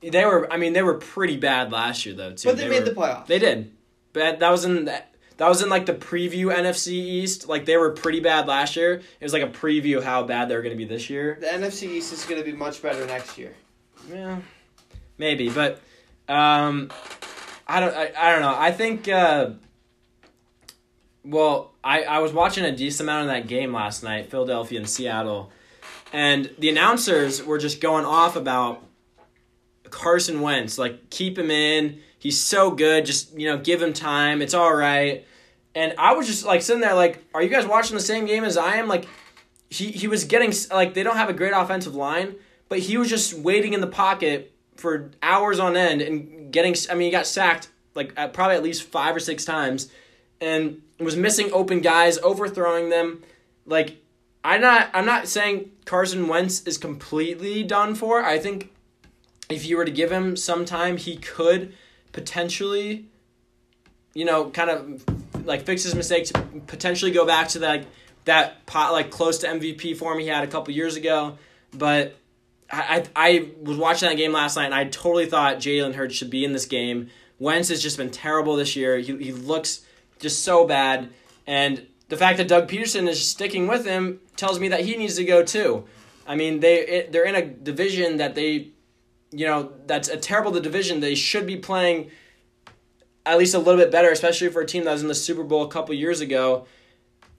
[0.02, 2.50] They were, I mean, they were pretty bad last year though too.
[2.50, 3.26] but they, made were- the playoffs.
[3.28, 3.72] They did,
[4.13, 5.11] but that was in that.
[5.38, 7.48] That was in like the preview NFC East.
[7.48, 8.96] Like they were pretty bad last year.
[8.96, 11.38] It was like a preview of how bad they're going to be this year.
[11.39, 13.56] The NFC East is going to be much better next year.
[14.12, 14.38] Yeah,
[15.17, 15.80] maybe, but
[16.28, 16.91] um,
[17.67, 17.96] I don't.
[17.96, 18.56] I, I don't know.
[18.58, 19.08] I think.
[19.08, 19.52] Uh,
[21.24, 24.89] well, I I was watching a decent amount of that game last night, Philadelphia and
[24.89, 25.52] Seattle,
[26.13, 28.84] and the announcers were just going off about
[29.89, 30.78] Carson Wentz.
[30.78, 32.00] Like, keep him in.
[32.21, 33.07] He's so good.
[33.07, 34.43] Just you know, give him time.
[34.43, 35.25] It's all right.
[35.73, 38.43] And I was just like sitting there, like, are you guys watching the same game
[38.43, 38.88] as I am?
[38.88, 39.07] Like,
[39.71, 42.36] he he was getting like they don't have a great offensive line,
[42.69, 46.75] but he was just waiting in the pocket for hours on end and getting.
[46.91, 49.89] I mean, he got sacked like at probably at least five or six times,
[50.39, 53.23] and was missing open guys, overthrowing them.
[53.65, 53.97] Like,
[54.43, 54.91] I'm not.
[54.93, 58.23] I'm not saying Carson Wentz is completely done for.
[58.23, 58.71] I think
[59.49, 61.73] if you were to give him some time, he could
[62.12, 63.06] potentially,
[64.13, 66.32] you know, kind of like fix his mistakes,
[66.67, 67.86] potentially go back to that
[68.26, 71.38] that pot like close to MVP form he had a couple years ago.
[71.74, 72.15] But
[72.71, 76.30] I, I was watching that game last night and I totally thought Jalen Hurts should
[76.30, 77.10] be in this game.
[77.39, 79.00] Wentz has just been terrible this year.
[79.00, 79.84] He he looks
[80.19, 81.10] just so bad,
[81.47, 85.15] and the fact that Doug Pederson is sticking with him tells me that he needs
[85.15, 85.86] to go too.
[86.28, 88.69] I mean, they they're in a division that they,
[89.32, 91.00] you know, that's a terrible division.
[91.00, 92.12] They should be playing
[93.26, 95.44] at least a little bit better, especially for a team that was in the Super
[95.44, 96.65] Bowl a couple years ago.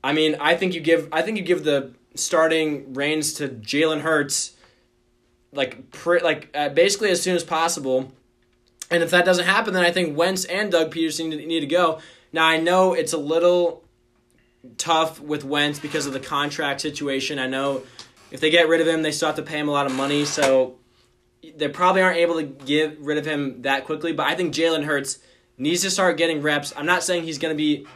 [0.02, 4.00] I mean, I think you give I think you give the starting reins to Jalen
[4.00, 4.52] Hurts,
[5.52, 8.12] like pre, like uh, basically as soon as possible.
[8.90, 12.00] And if that doesn't happen, then I think Wentz and Doug Pederson need to go.
[12.32, 13.84] Now I know it's a little
[14.76, 17.38] tough with Wentz because of the contract situation.
[17.38, 17.82] I know
[18.30, 19.92] if they get rid of him, they still have to pay him a lot of
[19.92, 20.76] money, so
[21.56, 24.12] they probably aren't able to get rid of him that quickly.
[24.12, 25.18] But I think Jalen Hurts
[25.58, 26.72] needs to start getting reps.
[26.76, 27.86] I'm not saying he's going to be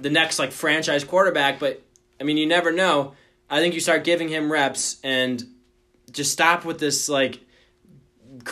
[0.00, 1.82] the next like franchise quarterback, but
[2.20, 3.14] I mean you never know.
[3.48, 5.42] I think you start giving him reps and
[6.10, 7.40] just stop with this like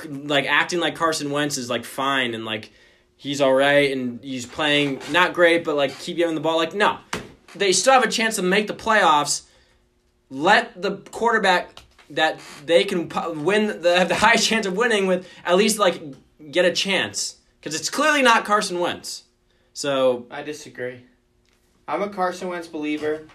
[0.07, 2.70] like acting like Carson Wentz is like fine and like
[3.16, 6.74] he's all right and he's playing not great but like keep giving the ball like
[6.74, 6.98] no.
[7.54, 9.42] They still have a chance to make the playoffs.
[10.30, 13.08] Let the quarterback that they can
[13.44, 16.02] win the have the highest chance of winning with at least like
[16.50, 19.24] get a chance because it's clearly not Carson Wentz.
[19.72, 21.04] So I disagree.
[21.88, 23.26] I'm a Carson Wentz believer.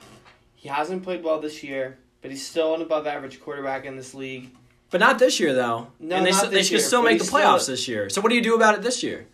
[0.55, 4.13] He hasn't played well this year, but he's still an above average quarterback in this
[4.13, 4.49] league.
[4.89, 5.91] But not this year, though.
[5.99, 7.67] No, and they, not s- they this should year, still make the he's still- playoffs
[7.67, 8.10] this year.
[8.10, 9.27] So what do you do about it this year?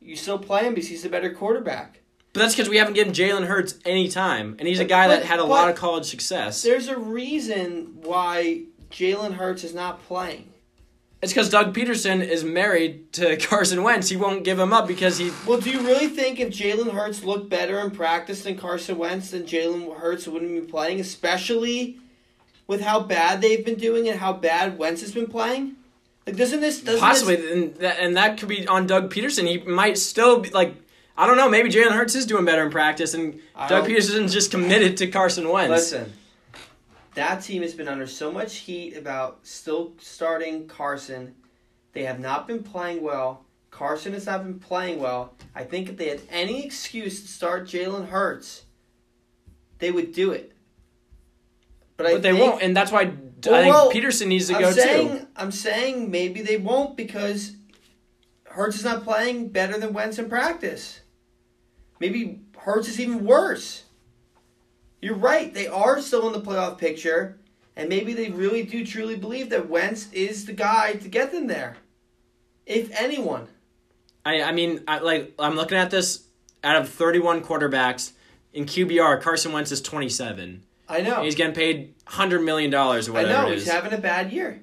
[0.00, 1.99] You still play him because he's a better quarterback.
[2.32, 5.08] But that's because we haven't given Jalen Hurts any time, and he's a But- guy
[5.08, 6.62] that had a lot of college success.
[6.62, 8.62] There's a reason why
[8.92, 10.46] Jalen Hurts is not playing.
[11.22, 14.08] It's because Doug Pederson is married to Carson Wentz.
[14.08, 15.30] He won't give him up because he.
[15.46, 19.32] Well, do you really think if Jalen Hurts looked better in practice than Carson Wentz,
[19.32, 21.98] then Jalen Hurts wouldn't be playing, especially
[22.66, 25.74] with how bad they've been doing and how bad Wentz has been playing?
[26.26, 29.46] Like, doesn't this doesn't Possibly, This, and that, and that could be on Doug Pederson.
[29.48, 30.74] He might still be like,
[31.16, 31.48] I don't know.
[31.48, 35.06] Maybe Jalen Hurts is doing better in practice, and I Doug Pederson's just committed to
[35.08, 35.70] Carson Wentz.
[35.70, 36.12] listen,
[37.14, 41.34] that team has been under so much heat about still starting Carson.
[41.92, 43.44] They have not been playing well.
[43.70, 45.34] Carson has not been playing well.
[45.54, 48.62] I think if they had any excuse to start Jalen Hurts,
[49.78, 50.52] they would do it.
[51.96, 54.54] But, I but they think- won't, and that's why I think well, Pederson needs to
[54.54, 55.26] I'm go saying, too.
[55.36, 57.56] I'm saying maybe they won't because
[58.44, 60.99] Hurts is not playing better than Wentz in practice.
[62.00, 63.84] Maybe Hurts is even worse.
[65.00, 65.52] You're right.
[65.52, 67.38] They are still in the playoff picture,
[67.76, 71.46] and maybe they really do truly believe that Wentz is the guy to get them
[71.46, 71.76] there.
[72.66, 73.48] If anyone.
[74.24, 76.24] I, I mean, I, like I'm looking at this.
[76.62, 78.12] Out of 31 quarterbacks
[78.52, 80.62] in QBR, Carson Wentz is 27.
[80.90, 81.22] I know.
[81.22, 83.52] He's getting paid 100 million dollars or I whatever know.
[83.52, 84.60] it He's having a bad year.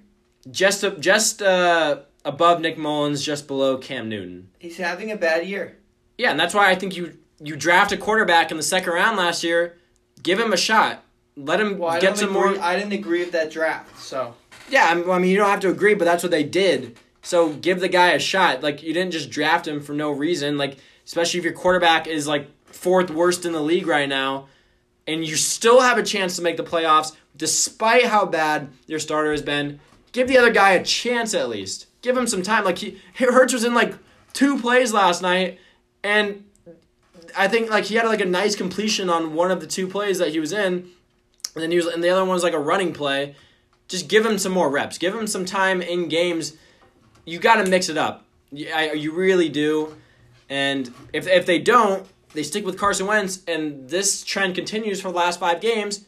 [0.52, 4.50] just a, just uh, above Nick Mullens, just below Cam Newton.
[4.60, 5.78] He's having a bad year.
[6.20, 9.18] Yeah, and that's why I think you you draft a quarterback in the second round
[9.18, 9.78] last year.
[10.24, 11.04] Give him a shot.
[11.36, 12.54] Let him Well, get some agree.
[12.56, 12.64] more.
[12.64, 14.34] I didn't agree with that draft, so.
[14.70, 16.98] Yeah, I mean, I mean, you don't have to agree, but that's what they did.
[17.22, 18.64] So give the guy a shot.
[18.64, 20.58] Like you didn't just draft him for no reason.
[20.58, 24.48] Like especially if your quarterback is like fourth worst in the league right now,
[25.06, 29.32] and you still have a chance to make the playoffs despite how bad your starter
[29.32, 29.80] has been.
[30.12, 31.86] Give the other guy a chance at least.
[32.02, 32.64] Give him some time.
[32.66, 33.94] Like he Hurts was in like
[34.34, 35.60] two plays last night,
[36.04, 36.46] and
[37.36, 40.20] I think like he had like a nice completion on one of the two plays
[40.20, 40.90] that he was in,
[41.54, 43.36] and then he was and the other one was like a running play.
[43.88, 44.98] Just give him some more reps.
[44.98, 46.54] Give him some time in games.
[47.26, 48.26] You got to mix it up.
[48.52, 49.96] You, I, you really do.
[50.50, 55.10] And if if they don't, they stick with Carson Wentz, and this trend continues for
[55.10, 56.06] the last five games.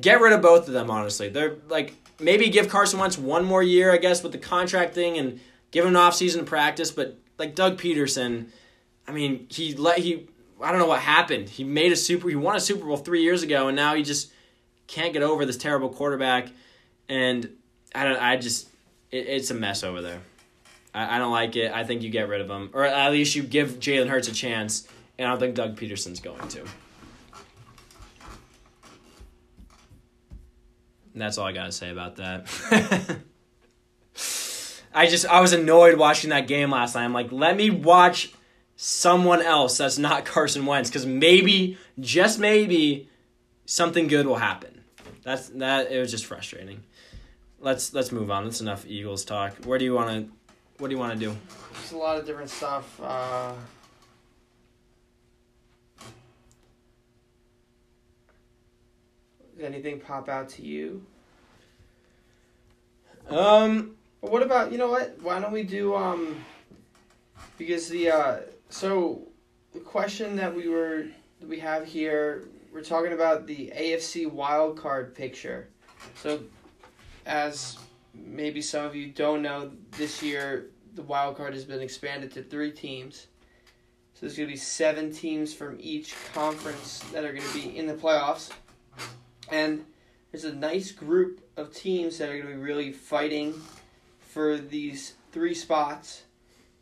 [0.00, 0.90] Get rid of both of them.
[0.90, 4.94] Honestly, they're like maybe give Carson Wentz one more year, I guess, with the contract
[4.94, 6.90] thing, and give him an offseason practice.
[6.90, 8.48] But like Doug Pederson,
[9.06, 10.28] I mean, he let he
[10.60, 11.48] I don't know what happened.
[11.48, 14.02] He made a super he won a Super Bowl three years ago, and now he
[14.02, 14.30] just
[14.86, 16.48] can't get over this terrible quarterback.
[17.08, 17.50] And
[17.94, 18.20] I don't.
[18.20, 18.68] I just
[19.10, 20.20] it, it's a mess over there.
[20.94, 21.72] I, I don't like it.
[21.72, 24.32] I think you get rid of him, or at least you give Jalen Hurts a
[24.32, 24.88] chance.
[25.18, 26.60] And I don't think Doug Pederson's going to.
[26.60, 26.70] And
[31.14, 32.46] that's all I gotta say about that.
[34.94, 37.04] I just I was annoyed watching that game last night.
[37.04, 38.32] I'm like, let me watch
[38.80, 43.10] someone else that's not Carson Wentz, because maybe, just maybe,
[43.66, 44.80] something good will happen.
[45.22, 45.92] That's that.
[45.92, 46.82] It was just frustrating.
[47.60, 48.44] Let's let's move on.
[48.44, 49.64] That's enough Eagles talk.
[49.66, 50.32] Where do you want to?
[50.78, 51.36] What do you want to do?
[51.74, 53.00] There's a lot of different stuff.
[53.02, 53.52] Uh,
[59.60, 61.04] anything pop out to you?
[63.28, 65.18] Um, what about you know what?
[65.20, 66.42] Why don't we do um
[67.58, 68.36] because the uh
[68.68, 69.28] so
[69.72, 71.06] the question that we were
[71.46, 75.68] we have here we're talking about the AFC wild card picture.
[76.16, 76.40] So
[77.26, 77.78] as
[78.14, 82.42] maybe some of you don't know, this year the wild card has been expanded to
[82.42, 83.26] three teams.
[84.14, 87.76] So there's going to be seven teams from each conference that are going to be
[87.76, 88.50] in the playoffs.
[89.50, 89.84] And
[90.32, 93.54] there's a nice group of teams that are going to be really fighting
[94.20, 96.24] for these three spots.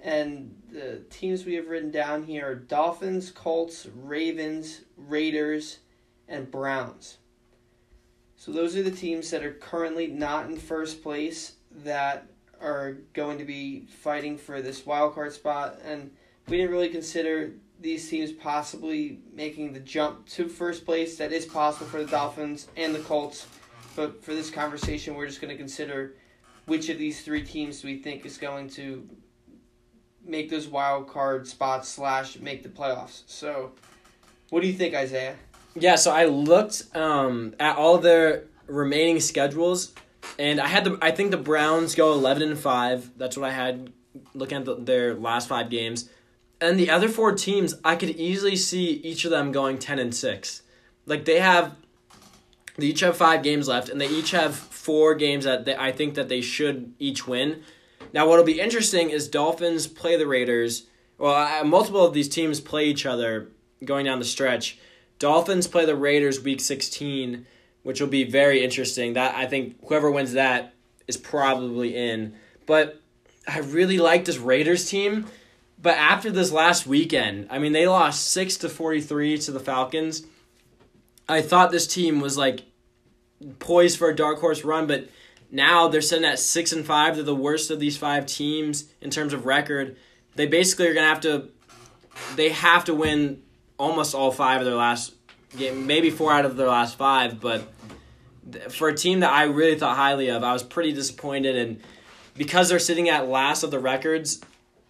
[0.06, 5.80] And the teams we have written down here are Dolphins, Colts, Ravens, Raiders,
[6.28, 7.18] and Browns.
[8.36, 12.28] So those are the teams that are currently not in first place that
[12.60, 15.80] are going to be fighting for this wild card spot.
[15.84, 16.12] And
[16.46, 21.18] we didn't really consider these teams possibly making the jump to first place.
[21.18, 23.48] That is possible for the Dolphins and the Colts.
[23.96, 26.14] But for this conversation, we're just going to consider
[26.66, 29.08] which of these three teams we think is going to
[30.26, 33.22] make those wild card spots slash make the playoffs.
[33.26, 33.72] So,
[34.50, 35.36] what do you think, Isaiah?
[35.74, 39.92] Yeah, so I looked um, at all their remaining schedules,
[40.38, 43.10] and I had the I think the Browns go eleven and five.
[43.16, 43.92] That's what I had
[44.34, 46.08] looking at the, their last five games,
[46.60, 50.14] and the other four teams I could easily see each of them going ten and
[50.14, 50.62] six.
[51.04, 51.76] Like they have,
[52.76, 55.92] they each have five games left, and they each have four games that they, I
[55.92, 57.62] think that they should each win.
[58.16, 60.84] Now, what'll be interesting is Dolphins play the Raiders.
[61.18, 63.48] Well, multiple of these teams play each other
[63.84, 64.78] going down the stretch.
[65.18, 67.46] Dolphins play the Raiders week 16,
[67.82, 69.12] which will be very interesting.
[69.12, 70.72] That I think whoever wins that
[71.06, 72.32] is probably in.
[72.64, 73.02] But
[73.46, 75.26] I really like this Raiders team.
[75.82, 80.26] But after this last weekend, I mean they lost 6 to 43 to the Falcons.
[81.28, 82.62] I thought this team was like
[83.58, 85.06] poised for a dark horse run, but
[85.50, 87.14] now they're sitting at 6 and 5.
[87.16, 89.96] They're the worst of these five teams in terms of record.
[90.34, 91.50] They basically are going to have to
[92.34, 93.42] they have to win
[93.78, 95.14] almost all five of their last
[95.56, 97.40] game, maybe four out of their last five.
[97.40, 97.70] But
[98.70, 101.56] for a team that I really thought highly of, I was pretty disappointed.
[101.56, 101.80] And
[102.34, 104.40] because they're sitting at last of the records,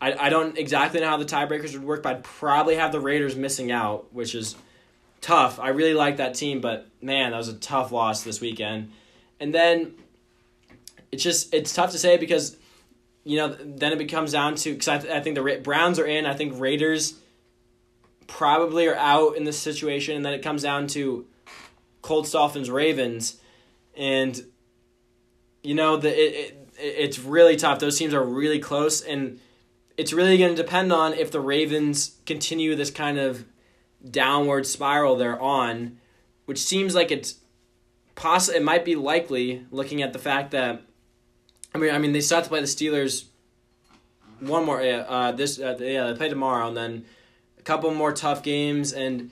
[0.01, 3.01] I, I don't exactly know how the tiebreakers would work, but I'd probably have the
[3.01, 4.57] Raiders missing out, which is
[5.21, 5.59] tough.
[5.59, 8.93] I really like that team, but man, that was a tough loss this weekend.
[9.41, 9.95] And then
[11.17, 12.59] it's just it's tough to say because
[13.25, 15.99] you know then it becomes down to because I, th- I think the Ra- Browns
[15.99, 16.27] are in.
[16.27, 17.15] I think Raiders
[18.27, 21.27] probably are out in this situation, and then it comes down to
[22.03, 23.41] Colts, Dolphins, Ravens,
[23.97, 24.39] and
[25.63, 27.79] you know the it, it it's really tough.
[27.79, 29.41] Those teams are really close, and
[29.97, 33.47] it's really going to depend on if the Ravens continue this kind of
[34.11, 35.97] downward spiral they're on,
[36.45, 37.37] which seems like it's
[38.15, 40.83] possible It might be likely, looking at the fact that
[41.77, 43.25] I mean, I mean they still have to play the Steelers
[44.41, 44.81] one more.
[44.81, 47.05] Uh, this uh, yeah, they play tomorrow, and then
[47.59, 48.93] a couple more tough games.
[48.93, 49.31] And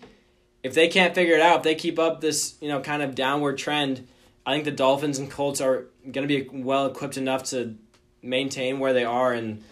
[0.63, 3.15] if they can't figure it out, if they keep up this you know kind of
[3.15, 4.07] downward trend,
[4.45, 7.77] I think the Dolphins and Colts are going to be well equipped enough to
[8.23, 9.33] maintain where they are.
[9.33, 9.65] And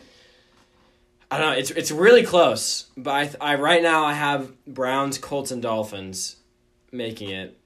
[1.30, 2.86] I don't know, it's it's really close.
[2.96, 6.36] But I, I right now I have Browns, Colts, and Dolphins
[6.90, 7.58] making it.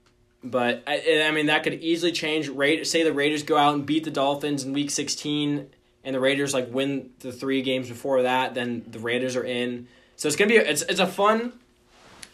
[0.51, 2.49] But I, I mean that could easily change.
[2.49, 5.69] Rate say the Raiders go out and beat the Dolphins in Week 16,
[6.05, 8.55] and the Raiders like win the three games before that.
[8.55, 9.89] Then the Raiders are in.
[10.15, 11.53] So it's gonna be it's it's a fun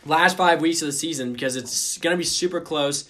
[0.05, 3.09] last five weeks of the season because it's gonna be super close,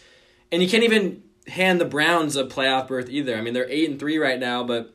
[0.53, 3.37] and you can't even hand the Browns a playoff berth either.
[3.37, 4.95] I mean they're eight and three right now, but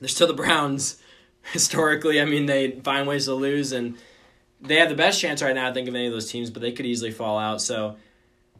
[0.00, 1.00] they're still the Browns.
[1.52, 3.98] Historically, I mean they find ways to lose and
[4.62, 6.62] they have the best chance right now, I think, of any of those teams, but
[6.62, 7.60] they could easily fall out.
[7.60, 7.96] So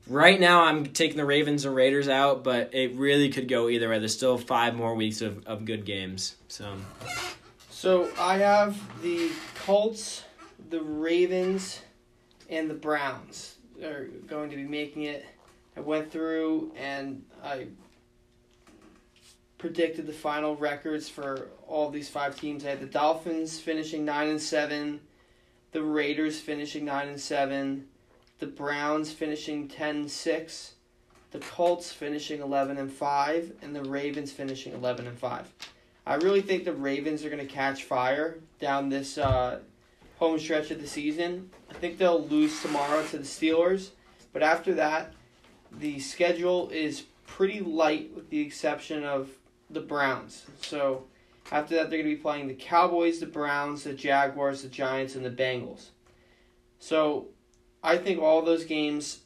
[0.09, 3.89] right now, I'm taking the Ravens and Raiders out, but it really could go either
[3.89, 3.99] way.
[3.99, 6.37] There's still five more weeks of, of good games.
[6.49, 6.77] So
[7.71, 10.25] So I have the Colts,
[10.71, 11.81] the Ravens,
[12.49, 15.25] and the Browns are going to be making it.
[15.77, 17.67] I went through and I
[19.59, 22.65] predicted the final records for all these five teams.
[22.65, 25.01] I had the Dolphins finishing nine and seven,
[25.73, 27.89] the Raiders finishing nine and seven,
[28.39, 30.73] the Browns finishing 10-6,
[31.31, 35.53] the Colts finishing eleven and five, and the Ravens finishing eleven and five.
[36.07, 39.61] I really think the Ravens are going to catch fire down this uh,
[40.19, 41.51] home stretch of the season.
[41.71, 43.91] I think they'll lose tomorrow to the Steelers,
[44.33, 45.13] but after that,
[45.73, 49.31] the schedule is pretty light with the exception of
[49.71, 50.45] the Browns.
[50.61, 51.05] So
[51.51, 55.17] after that, they're going to be playing the Cowboys, the Browns, the Jaguars, the Giants,
[55.17, 55.87] and the Bengals.
[56.79, 57.29] So
[57.85, 59.21] I think all those games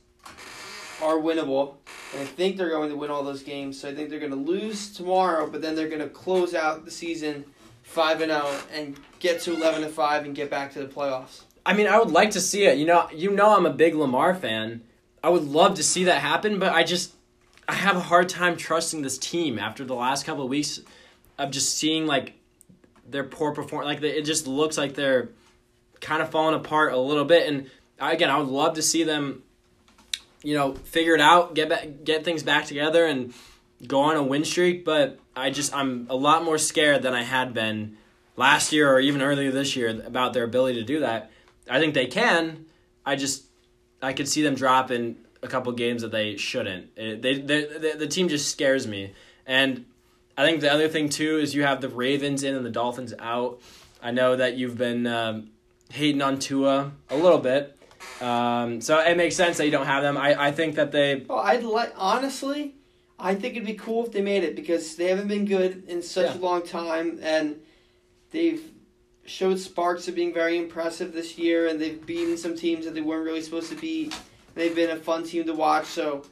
[1.01, 1.77] are winnable.
[2.13, 3.81] And I think they're going to win all those games.
[3.81, 6.85] So I think they're going to lose tomorrow, but then they're going to close out
[6.85, 7.45] the season
[7.85, 11.43] 5 and 0 and get to 11 and 5 and get back to the playoffs.
[11.65, 12.79] I mean, I would like to see it.
[12.79, 14.83] You know, you know, I'm a big Lamar fan.
[15.23, 17.13] I would love to see that happen, but I just
[17.69, 20.81] I have a hard time trusting this team after the last couple of weeks
[21.37, 22.33] of just seeing like
[23.07, 23.87] their poor performance.
[23.87, 25.29] Like it just looks like they're
[26.01, 27.49] kind of falling apart a little bit.
[27.49, 29.43] And again, I would love to see them,
[30.43, 33.35] you know, figure it out, get back, get things back together, and
[33.87, 34.85] go on a win streak.
[34.85, 37.97] But I just I'm a lot more scared than I had been
[38.37, 41.31] last year or even earlier this year about their ability to do that.
[41.69, 42.67] I think they can.
[43.05, 43.45] I just
[44.01, 46.91] I could see them drop in a couple games that they shouldn't.
[46.97, 49.13] It, they, they, they the team just scares me.
[49.47, 49.87] And
[50.37, 53.15] I think the other thing too is you have the Ravens in and the Dolphins
[53.19, 53.61] out.
[54.03, 55.51] I know that you've been um,
[55.91, 57.78] hating on Tua a little bit.
[58.21, 60.17] Um, so it makes sense that you don't have them.
[60.17, 62.75] I, I think that they Well, I'd like honestly,
[63.19, 66.03] I think it'd be cool if they made it because they haven't been good in
[66.03, 67.61] such a long time, and
[68.31, 68.63] they've
[69.25, 73.01] showed sparks of being very impressive this year, and they've beaten some teams that they
[73.01, 74.15] weren't really supposed to beat.
[74.55, 75.87] They've been a fun team to watch.
[75.87, 76.25] So,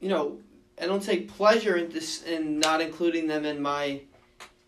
[0.00, 0.38] you know,
[0.80, 4.02] I don't take pleasure in this in not including them in my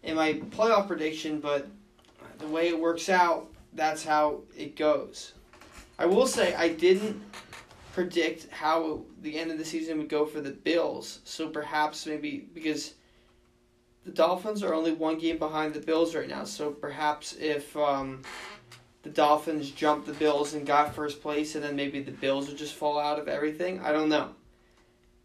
[0.02, 1.66] in my playoff prediction, but
[2.38, 5.32] the way it works out, that's how it goes.
[5.98, 7.22] I will say I didn't
[7.92, 11.20] predict how the end of the season would go for the Bills.
[11.24, 12.94] So perhaps maybe because
[14.04, 16.44] the Dolphins are only one game behind the Bills right now.
[16.44, 18.22] So perhaps if um,
[19.02, 22.58] the Dolphins jump the Bills and got first place, and then maybe the Bills would
[22.58, 23.80] just fall out of everything.
[23.80, 24.30] I don't know.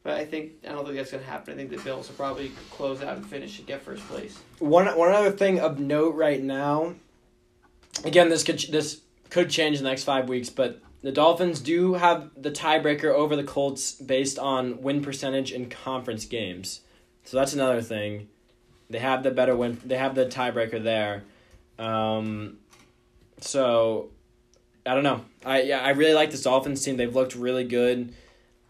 [0.04, 1.54] But I think I don't think that's gonna happen.
[1.54, 4.38] I think the Bills will probably close out and finish and get first place.
[4.60, 6.96] one one other thing of note right now.
[8.06, 11.94] Again, this could this could change in the next five weeks, but the Dolphins do
[11.94, 16.82] have the tiebreaker over the Colts based on win percentage in conference games.
[17.24, 18.28] So that's another thing.
[18.90, 19.80] They have the better win.
[19.86, 21.24] They have the tiebreaker there.
[21.78, 22.58] Um,
[23.40, 24.10] so
[24.86, 25.24] I don't know.
[25.46, 26.98] I yeah, I really like this Dolphins team.
[26.98, 28.14] They've looked really good.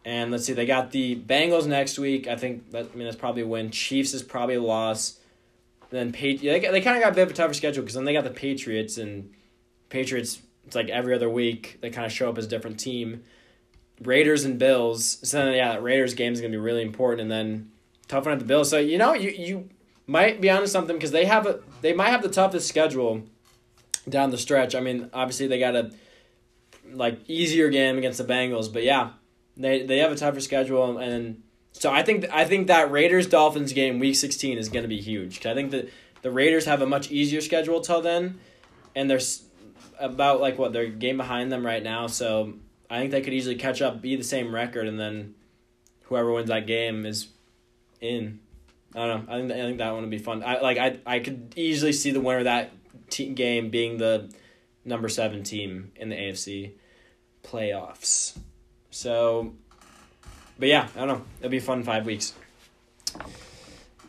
[0.06, 2.28] And let's see, they got the Bengals next week.
[2.28, 3.72] I think that I mean that's probably a win.
[3.72, 5.20] Chiefs is probably a loss.
[5.90, 8.06] Then Pat- they they kind of got a bit of a tougher schedule because then
[8.06, 9.34] they got the Patriots and
[9.90, 10.42] Patriots.
[10.70, 13.24] It's like every other week they kind of show up as a different team.
[14.04, 15.18] Raiders and Bills.
[15.28, 17.72] So then, yeah, that Raiders game is gonna be really important, and then
[18.08, 18.70] tough one at the Bills.
[18.70, 19.70] So you know you you
[20.06, 23.24] might be onto something because they have a they might have the toughest schedule
[24.08, 24.76] down the stretch.
[24.76, 25.90] I mean, obviously they got a
[26.94, 29.14] like easier game against the Bengals, but yeah,
[29.58, 31.42] they they have a tougher schedule, and
[31.72, 35.02] so I think I think that Raiders Dolphins game week sixteen is going to be
[35.02, 35.42] huge.
[35.42, 35.90] 'Cause I think that
[36.22, 38.40] the Raiders have a much easier schedule till then,
[38.96, 39.46] and there's
[40.00, 42.08] about like what they're game behind them right now.
[42.08, 42.54] So
[42.90, 45.36] I think they could easily catch up, be the same record, and then
[46.04, 47.28] whoever wins that game is
[48.02, 48.40] in.
[48.96, 49.34] I don't know.
[49.34, 50.44] I think I think that one would be fun.
[50.44, 52.72] I like I I could easily see the winner of that
[53.10, 54.30] te- game being the
[54.86, 56.72] number seven team in the AFC
[57.44, 58.38] playoffs.
[58.90, 59.54] So,
[60.58, 61.26] but yeah, I don't know.
[61.40, 62.34] It'll be fun five weeks.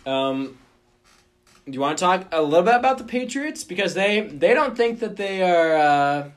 [0.06, 0.58] Um,
[1.66, 4.76] do you want to talk a little bit about the Patriots because they they don't
[4.76, 6.30] think that they are uh,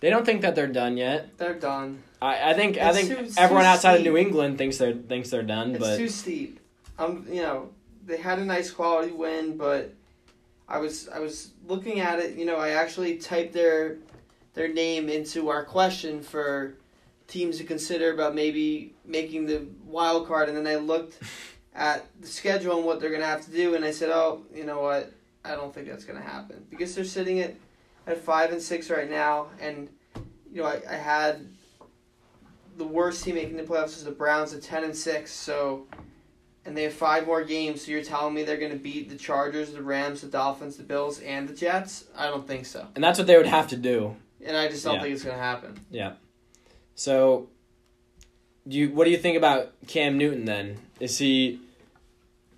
[0.00, 1.36] they don't think that they're done yet.
[1.38, 2.02] They're done.
[2.20, 4.02] I, I think I think too- everyone too outside of.
[4.02, 6.60] New England thinks they're thinks they're done, It's but too steep.
[6.98, 7.70] Um, you know,
[8.06, 9.92] they had a nice quality win, but
[10.68, 12.36] I was I was looking at it.
[12.36, 13.98] You know, I actually typed their
[14.54, 16.74] their name into our question for
[17.26, 21.18] teams to consider about maybe making the wild card, and then I looked
[21.74, 24.64] at the schedule and what they're gonna have to do, and I said, oh, you
[24.64, 25.12] know what?
[25.44, 27.54] I don't think that's gonna happen because they're sitting at
[28.06, 29.88] at five and six right now, and
[30.52, 31.46] you know I, I had
[32.76, 35.32] the worst team making the playoffs is the Browns at ten and six.
[35.32, 35.86] So,
[36.64, 37.84] and they have five more games.
[37.84, 40.82] So you're telling me they're going to beat the Chargers, the Rams, the Dolphins, the
[40.82, 42.04] Bills, and the Jets?
[42.16, 44.16] I don't think so, And that's what they would have to do.
[44.44, 45.02] and I just don't Yeah.
[45.02, 45.78] think it's going to happen.
[45.90, 46.14] Yeah.
[46.96, 47.48] So,
[48.66, 50.78] do you what do you think about Cam Newton then?
[51.00, 51.60] Is he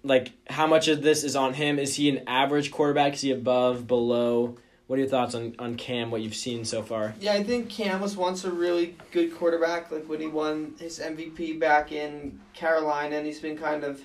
[0.07, 1.79] like how much of this is on him?
[1.79, 3.15] Is he an average quarterback?
[3.15, 4.57] Is he above, below?
[4.87, 6.11] What are your thoughts on, on Cam?
[6.13, 7.15] What you've seen so far?
[7.21, 11.01] Yeah, I think Cam was once a really good quarterback, like when he won his
[11.01, 14.01] MVP back in Carolina, and he's been kind of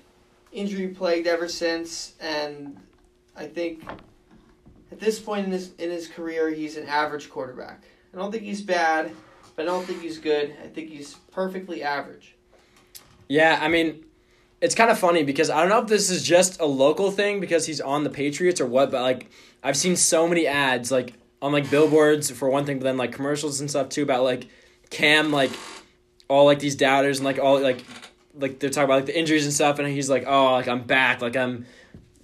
[0.51, 2.13] injury plagued ever since.
[2.19, 2.77] And
[3.35, 3.87] I think
[4.91, 7.83] at this point in his in his career, he's an average quarterback.
[8.13, 9.11] I don't think he's bad,
[9.55, 10.55] but I don't think he's good.
[10.63, 12.35] I think he's perfectly average.
[13.27, 14.03] Yeah, I mean,
[14.61, 17.39] it's kind of funny because I don't know if this is just a local thing
[17.39, 19.29] because he's on the Patriots or what, but like
[19.63, 23.11] I've seen so many ads like on like billboards for one thing, but then like
[23.11, 24.47] commercials and stuff too about like
[24.91, 25.51] Cam like
[26.27, 27.83] all like these doubters and like all like
[28.35, 30.83] like they're talking about like the injuries and stuff and he's like, "Oh, like I'm
[30.83, 31.65] back, like I'm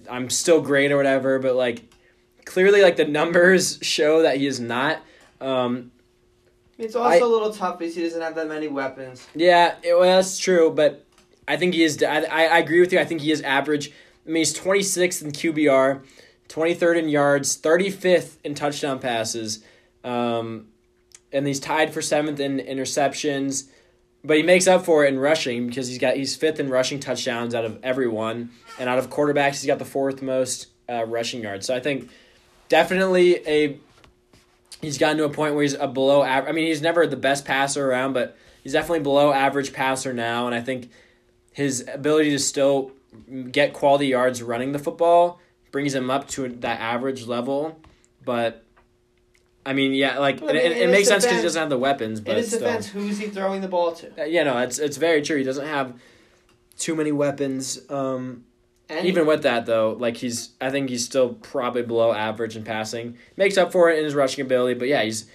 [0.08, 1.82] I'm still great or whatever," but like
[2.44, 5.02] clearly like the numbers show that he is not
[5.40, 5.90] um
[6.78, 9.26] It's also I- a little tough because he doesn't have that many weapons.
[9.34, 11.04] Yeah, it, well, that's true, but
[11.48, 12.02] I think he is.
[12.02, 13.00] I, I agree with you.
[13.00, 13.90] I think he is average.
[14.26, 16.04] I mean, he's 26th in QBR,
[16.48, 19.64] 23rd in yards, 35th in touchdown passes,
[20.04, 20.68] um,
[21.32, 23.68] and he's tied for seventh in interceptions.
[24.22, 27.00] But he makes up for it in rushing because he's got he's fifth in rushing
[27.00, 31.42] touchdowns out of everyone, and out of quarterbacks, he's got the fourth most uh, rushing
[31.42, 31.66] yards.
[31.66, 32.10] So I think
[32.68, 33.78] definitely a
[34.82, 36.50] he's gotten to a point where he's a below average.
[36.50, 40.46] I mean, he's never the best passer around, but he's definitely below average passer now.
[40.46, 40.90] And I think
[41.58, 42.92] his ability to still
[43.50, 45.40] get quality yards running the football
[45.72, 47.80] brings him up to that average level.
[48.24, 48.64] But
[49.66, 51.42] I mean, yeah, like Well, I it, mean, it, it makes his sense because he
[51.42, 52.20] doesn't have the weapons.
[52.20, 52.60] In But his still.
[52.60, 54.22] defense, who's he throwing the ball to?
[54.22, 55.36] Uh, yeah, no, it's it's very true.
[55.36, 56.00] He doesn't have
[56.78, 57.80] too many weapons.
[57.90, 58.44] Um,
[58.88, 62.62] And even with that though, like he's I think he's still probably below average in
[62.62, 63.16] passing.
[63.36, 65.26] Makes up for it in his rushing ability, but yeah, he's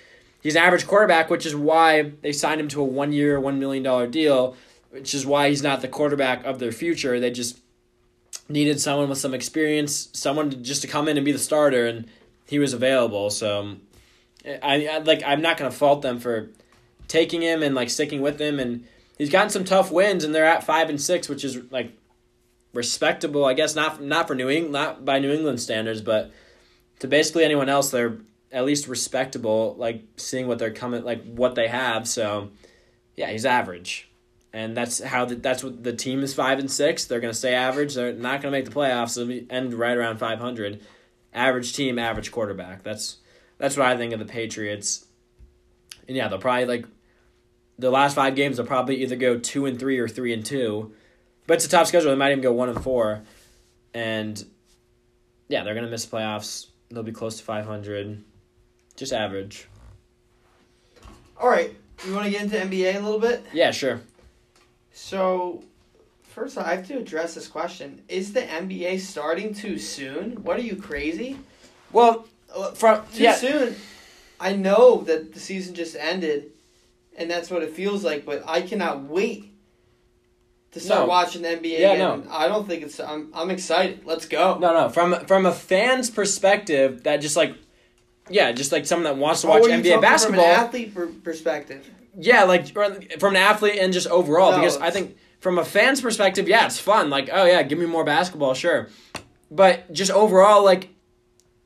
[0.41, 3.59] he's an average quarterback, which is why they signed him to a one year, one
[3.59, 4.55] million dollar deal,
[4.93, 7.19] which is why he's not the quarterback of their future.
[7.19, 7.59] They just
[8.47, 11.87] needed someone with some experience, someone to, just to come in and be the starter,
[11.87, 12.05] and
[12.45, 13.31] he was available.
[13.31, 13.81] So um,
[14.45, 16.51] I, I like I'm not gonna fault them for
[17.07, 18.85] taking him and like sticking with him, and
[19.17, 21.97] he's gotten some tough wins, and they're at five and six, which is like
[22.71, 23.75] respectable, I guess.
[23.75, 26.31] Not not for New England, not by New England standards, but
[26.99, 28.19] to basically anyone else, they're
[28.51, 29.75] at least respectable.
[29.75, 32.07] Like seeing what they're coming, like what they have.
[32.07, 32.51] So
[33.15, 34.07] yeah, he's average,
[34.53, 37.05] and that's how the, that's what the team is five and six.
[37.05, 37.95] They're gonna stay average.
[37.95, 39.15] They're not gonna make the playoffs.
[39.15, 40.81] They'll end right around five hundred.
[41.33, 42.83] Average team, average quarterback.
[42.83, 43.17] That's
[43.57, 45.05] that's what I think of the Patriots.
[46.07, 46.85] And yeah, they'll probably like
[47.79, 48.57] the last five games.
[48.57, 50.93] They'll probably either go two and three or three and two.
[51.47, 52.11] But it's a tough schedule.
[52.11, 53.23] They might even go one and four,
[53.93, 54.41] and
[55.49, 56.67] yeah, they're gonna miss playoffs.
[56.91, 58.23] They'll be close to five hundred,
[58.95, 59.67] just average.
[61.41, 61.75] all right,
[62.05, 63.43] we want to get into NBA a little bit.
[63.51, 63.99] Yeah, sure.
[64.93, 65.63] So,
[66.21, 70.43] first, I have to address this question: Is the NBA starting too soon?
[70.43, 71.37] What are you crazy?
[71.91, 73.75] Well, uh, from Too yeah, soon.
[74.39, 76.51] I know that the season just ended,
[77.17, 78.25] and that's what it feels like.
[78.25, 79.51] But I cannot wait
[80.73, 81.05] to start No.
[81.07, 81.79] watching the NBA.
[81.79, 82.25] Yeah, again.
[82.25, 82.31] no.
[82.31, 82.99] I don't think it's.
[82.99, 83.31] I'm.
[83.33, 84.05] I'm excited.
[84.05, 84.59] Let's go.
[84.59, 84.89] no, no.
[84.89, 87.55] From from a fan's perspective, that just like,
[88.29, 90.43] yeah, just like someone that wants to oh, watch Or are you NBA basketball.
[90.43, 91.89] from an athlete perspective.
[92.17, 92.67] Yeah, like
[93.19, 96.65] from an athlete and just overall, No, because I think from a fan's perspective, yeah,
[96.65, 97.09] it's fun.
[97.09, 98.89] Like, oh yeah, give me more basketball, sure.
[99.49, 100.89] But just overall, like,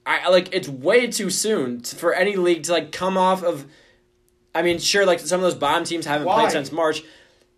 [0.05, 3.65] I like it's way too soon for any league to like come off of.
[4.55, 6.39] I mean, sure, like some of those bottom teams haven't Why?
[6.41, 7.03] played since March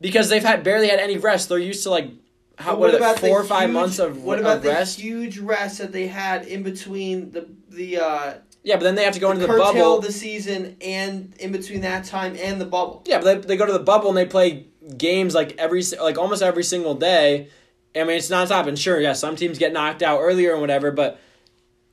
[0.02, 1.48] because they've had barely had any rest.
[1.50, 2.10] They're used to like
[2.58, 5.00] how But what, about four or five huge- months of, what of about the rest.
[5.00, 8.34] huge rest that they had in between the the uh,
[8.64, 10.02] yeah, but then they have to go into the curtail bubble.
[10.02, 13.04] the season and in between that time and the bubble?
[13.06, 14.66] Yeah, but they, they go to the bubble and they play
[14.98, 17.50] games like every like almost every single day.
[17.96, 18.68] I mean, it's nonstop.
[18.68, 21.20] And sure, yeah, some teams get knocked out earlier and whatever, but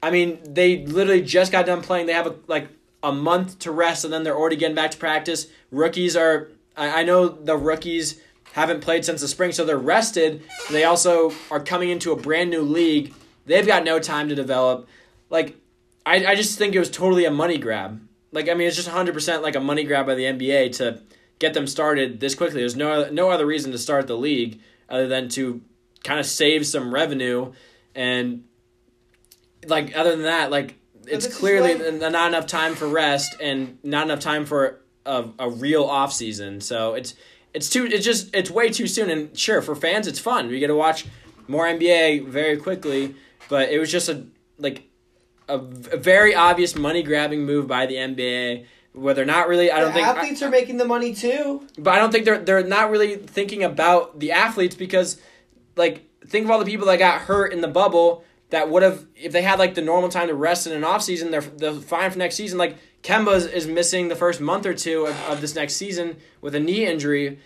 [0.02, 2.06] I mean, they literally just got done playing.
[2.06, 2.68] They have a, like
[3.02, 5.46] a month to rest, and then they're already getting back to practice.
[5.70, 6.48] Rookies are.
[6.76, 8.20] I, I know the rookies
[8.52, 10.42] haven't played since the spring, so they're rested.
[10.70, 13.12] They also are coming into a brand new league.
[13.46, 14.88] They've got no time to develop.
[15.28, 15.56] Like,
[16.06, 18.00] I, I just think it was totally a money grab.
[18.32, 21.02] Like, I mean, it's just 100% like a money grab by the NBA to
[21.38, 22.60] get them started this quickly.
[22.60, 25.60] There's no no other reason to start the league other than to
[26.04, 27.52] kind of save some revenue
[27.94, 28.44] and
[29.66, 30.76] like other than that, like
[31.06, 35.50] it's clearly why- not enough time for rest and not enough time for a, a
[35.50, 36.60] real off season.
[36.60, 37.14] So it's
[37.54, 39.10] it's too it's just it's way too soon.
[39.10, 40.48] And sure, for fans, it's fun.
[40.48, 41.06] We get to watch
[41.48, 43.14] more NBA very quickly.
[43.48, 44.26] But it was just a
[44.58, 44.88] like
[45.48, 48.66] a, very obvious money grabbing move by the NBA.
[48.92, 51.66] Where they're not really, I don't the think, athletes are making the money too.
[51.76, 55.20] but I don't think they're they're not really thinking about the athletes because,
[55.76, 59.04] like, think of all the people that got hurt in the bubble that would have
[59.14, 61.74] if they had like the normal time to rest in an off season, they're they're
[61.74, 62.58] fine for next season.
[62.58, 66.16] Like Kemba is, is missing the first month or two of, of this next season
[66.40, 67.38] with a knee injury,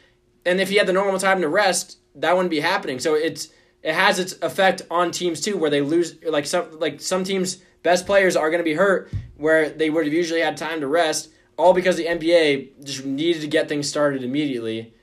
[0.44, 2.98] and if he had the normal time to rest, that wouldn't be happening.
[2.98, 3.48] So it's
[3.82, 7.58] it has its effect on teams too, where they lose like some like some teams
[7.82, 10.86] best players are going to be hurt where they would have usually had time to
[10.86, 11.30] rest.
[11.56, 14.94] All because the NBA just needed to get things started immediately.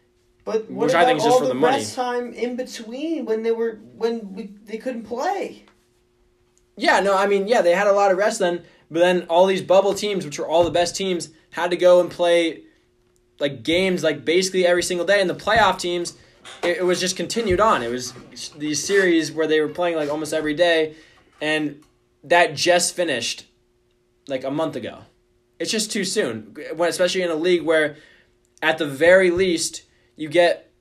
[0.43, 1.85] But what Which about I think is just all for the, the money.
[1.85, 5.65] time in between when they were when we, they couldn't play?
[6.77, 9.45] Yeah, no, I mean, yeah, they had a lot of rest then, but then all
[9.45, 12.61] these bubble teams, which were all the best teams, had to go and play
[13.39, 15.19] like games like basically every single day.
[15.19, 16.15] And the playoff teams,
[16.63, 17.83] it, it was just continued on.
[17.83, 18.13] It was
[18.57, 20.95] these series where they were playing like almost every day,
[21.41, 21.83] and
[22.23, 23.45] that just finished
[24.27, 24.99] like a month ago.
[25.59, 27.97] It's just too soon, when especially in a league where,
[28.61, 29.83] at the very least,
[30.15, 30.71] you get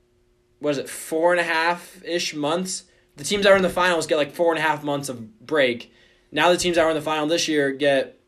[0.59, 2.83] what is it four and a half ish months.
[3.15, 5.45] The teams that are in the finals get like four and a half months of
[5.45, 5.91] break.
[6.31, 8.19] Now the teams that are in the final this year get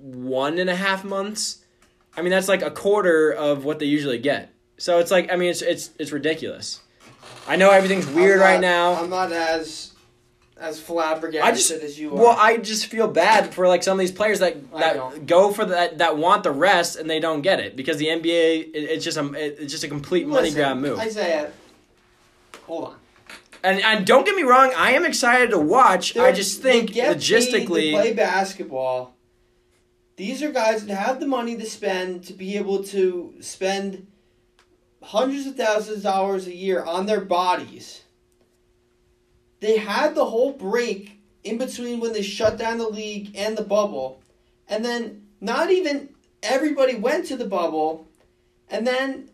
[0.00, 1.64] one and a half months.
[2.16, 4.52] I mean that's like a quarter of what they usually get.
[4.78, 6.80] So it's like I mean it's it's it's ridiculous.
[7.48, 8.94] I know everything's weird I'm right now.
[8.94, 9.92] I'm not as
[10.58, 12.14] as flabbergasted I just as you are.
[12.16, 15.66] well, I just feel bad for like some of these players that that go for
[15.66, 19.04] that that want the rest and they don't get it because the NBA it, it's
[19.04, 20.98] just a it- it's just a complete money Listen, grab move.
[20.98, 21.50] Isaiah,
[22.66, 22.96] hold on.
[23.62, 26.16] And and don't get me wrong, I am excited to watch.
[26.16, 29.14] I They're- just they think get paid to logistically, play basketball.
[30.16, 34.06] These are guys that have the money to spend to be able to spend
[35.02, 38.02] hundreds of thousands of dollars a year on their bodies.
[39.60, 43.62] They had the whole break in between when they shut down the league and the
[43.62, 44.20] bubble,
[44.68, 46.10] and then not even
[46.42, 48.06] everybody went to the bubble,
[48.70, 49.30] and then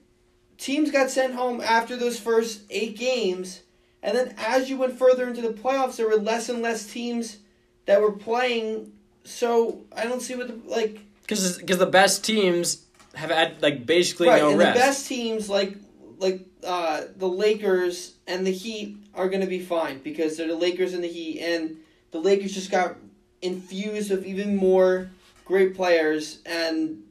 [0.59, 3.63] teams got sent home after those first eight games.
[4.03, 7.39] And then as you went further into the playoffs, there were less and less teams
[7.87, 8.93] that were playing.
[9.25, 13.87] So I don't see what the like because because the best teams have had like
[13.87, 14.75] basically right, no and rest.
[14.75, 15.77] the best teams like
[16.19, 20.55] like uh, the Lakers and the Heat are going to be fine because they're the
[20.57, 21.77] Lakers and the Heat, and
[22.13, 22.97] the Lakers just got
[23.41, 25.11] infused with even more
[25.45, 27.03] great players, and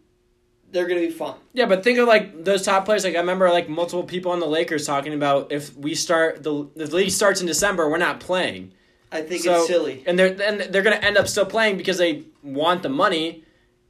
[0.71, 1.35] they're going to be fine.
[1.53, 3.03] yeah, but think of like those top players.
[3.03, 6.67] Like I remember like multiple people on the Lakers talking about if we start the
[6.75, 8.71] the league starts in December, we're not playing.
[9.11, 10.03] I think So- it's silly.
[10.07, 13.43] and they're and they're gonna end up still playing because they want the money.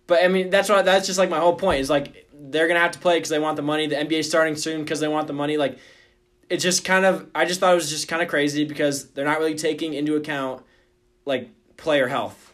[0.08, 2.80] But I mean, that's what that's just like my whole point is like they're gonna
[2.80, 3.88] have to play because they want the money.
[3.88, 5.58] The NBA starting soon because they want the money.
[5.58, 5.78] Like
[6.50, 9.26] it's just kind of I just thought it was just kind of crazy because they're
[9.26, 10.64] not really taking into account
[11.26, 12.48] like player health.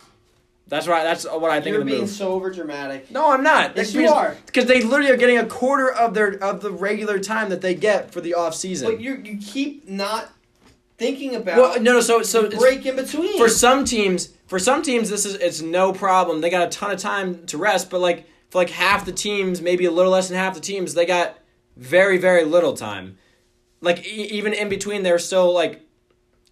[0.69, 1.03] That's right.
[1.03, 2.09] that's what I think You're of the being move.
[2.09, 3.09] so over dramatic.
[3.09, 3.77] No, I'm not.
[3.77, 4.35] Yes, you are.
[4.45, 7.73] Because they literally are getting a quarter of their of the regular time that they
[7.73, 8.91] get for the off season.
[8.91, 10.29] But you you keep not
[10.97, 12.01] thinking about well, no, no.
[12.01, 13.37] So so break in between.
[13.37, 16.89] for some teams for some teams this is it's no problem they got a ton
[16.91, 20.27] of time to rest but like for like half the teams maybe a little less
[20.29, 21.37] than half the teams they got
[21.75, 23.17] very very little time
[23.81, 25.81] like e- even in between they're still like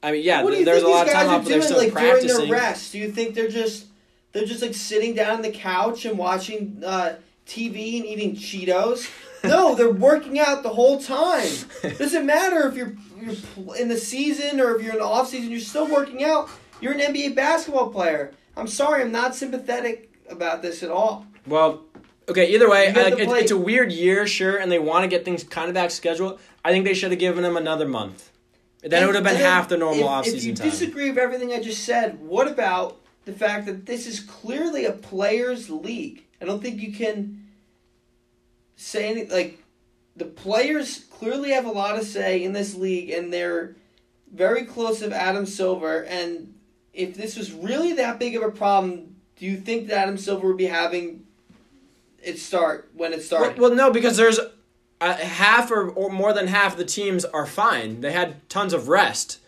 [0.04, 2.10] i mean yeah you there's a lot of time off but they're still like during
[2.12, 2.92] practicing their rest?
[2.92, 3.88] Do you think they're just
[4.32, 7.16] they're just like sitting down on the couch and watching uh,
[7.48, 9.10] TV and eating Cheetos?
[9.46, 11.48] no, they're working out the whole time.
[11.98, 15.52] Doesn't matter if you're you're in the season or if you're in the off season.
[15.52, 16.50] You're still working out.
[16.82, 18.34] You're an NBA basketball player.
[18.58, 21.26] I'm sorry, I'm not sympathetic about this at all.
[21.48, 21.85] well
[22.30, 25.08] okay either way I, like, it's, it's a weird year sure and they want to
[25.08, 28.32] get things kind of back scheduled i think they should have given them another month
[28.86, 31.18] then it would have been half the normal if, off If you time disagree with
[31.18, 36.24] everything I just said, what about the fact that this is clearly a players' league?
[36.40, 37.48] I don't think you can
[38.76, 39.64] say any like
[40.16, 43.76] the players clearly have a lot of say in this league, and they're
[44.32, 46.04] very close of Adam Silver.
[46.04, 46.54] And
[46.94, 50.50] if this was really that big of a problem, do you think that Adam Silver
[50.50, 51.25] would be having
[52.26, 53.60] it start when it Well, started?
[53.60, 54.40] well, no, because there's
[55.02, 58.02] uh, half or, or more than half of the teams are fine.
[58.02, 59.40] They had tons of rest.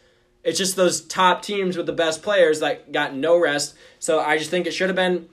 [0.43, 3.75] It's just those top teams with the best players that got no rest.
[3.99, 5.27] So I just think it should have been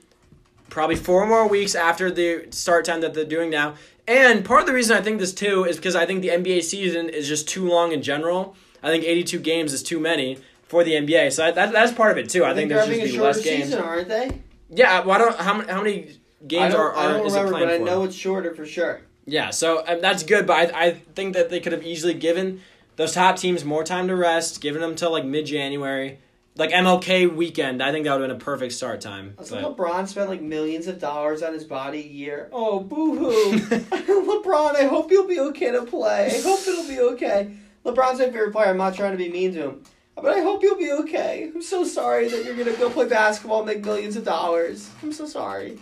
[0.69, 3.75] probably four more weeks after the start time that they're doing now.
[4.07, 6.63] And part of the reason I think this too is because I think the NBA
[6.63, 8.55] season is just too long in general.
[8.83, 10.37] I think 82 games is too many.
[10.67, 11.31] for the NBA.
[11.31, 12.43] So that, that's part of it too.
[12.43, 13.65] I, think, they're there's just be less games.
[13.65, 14.41] season, aren't they?
[14.69, 16.15] Yeah, well, I don't how many how many I
[16.45, 19.01] games don't, are, I don't remember, but I know it's shorter for sure.
[19.25, 22.61] Yeah, so uh, that's good, but I, I think that they could have easily given
[22.95, 26.19] those top teams more time to rest, given them till like mid January,
[26.55, 27.81] like MLK weekend.
[27.81, 29.35] I think that would have been a perfect start time.
[29.37, 32.49] Like, LeBron spent like millions of dollars on his body a year.
[32.51, 33.51] Oh, boo hoo.
[33.59, 36.27] LeBron, I hope you'll be okay to play.
[36.27, 37.51] I hope it'll be okay.
[37.83, 38.69] LeBron's my favorite player.
[38.69, 39.83] I'm not trying to be mean to him.
[40.15, 41.51] But I hope you'll be okay.
[41.53, 44.89] I'm so sorry that you're going to go play basketball and make millions of dollars.
[45.03, 45.77] I'm so sorry.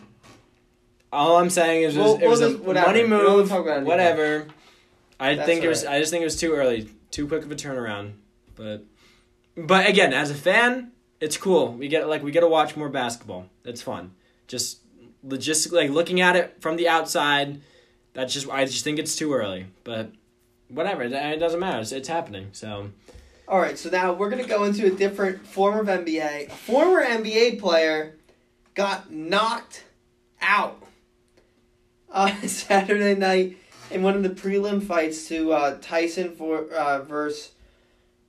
[1.13, 2.87] All I'm saying is, Well, it was well, a whatever.
[2.87, 3.51] money move.
[3.51, 3.83] about.
[3.83, 4.47] Whatever.
[5.19, 5.85] I That's think it was.
[5.85, 8.13] I just think it was too early, too quick of a turnaround.
[8.55, 8.83] But,
[9.55, 10.91] but again, as a fan,
[11.21, 11.73] it's cool.
[11.73, 13.45] We get like we get to watch more basketball.
[13.63, 14.13] It's fun.
[14.47, 14.79] Just
[15.25, 17.61] logistically, like looking at it from the outside,
[18.13, 18.49] that's just.
[18.49, 19.67] I just think it's too early.
[19.83, 20.11] But
[20.67, 21.03] whatever.
[21.03, 21.79] It, doesn't matter.
[21.79, 22.49] It's, it's happening.
[22.51, 22.89] So
[23.47, 26.47] All right, so now we're going to go into a different form of NBA.
[26.47, 28.15] A former NBA player
[28.73, 29.83] got knocked
[30.41, 30.82] out
[32.13, 33.57] uh, Saturday night
[33.91, 37.51] in one of the prelim fights to uh, Tyson for uh, versus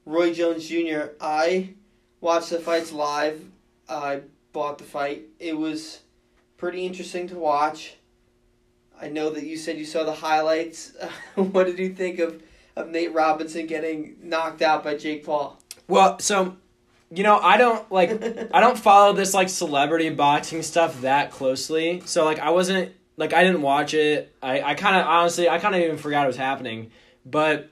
[0.04, 1.08] Roy Jones Jr.
[1.20, 1.74] I
[2.20, 3.44] watched the fights live.
[3.88, 4.22] I
[4.52, 5.26] bought the fight.
[5.38, 6.00] It was
[6.56, 7.96] pretty interesting to watch.
[9.00, 10.96] I know that you said you saw the highlights.
[11.34, 12.42] what did you think of,
[12.76, 15.58] of Nate Robinson getting knocked out by Jake Paul?
[15.88, 16.56] Well, so
[17.10, 18.10] you know, I don't like
[18.52, 22.02] I don't follow this like celebrity boxing stuff that closely.
[22.06, 24.34] So like I wasn't like I didn't watch it.
[24.42, 26.90] I I kind of honestly I kind of even forgot it was happening.
[27.26, 27.70] But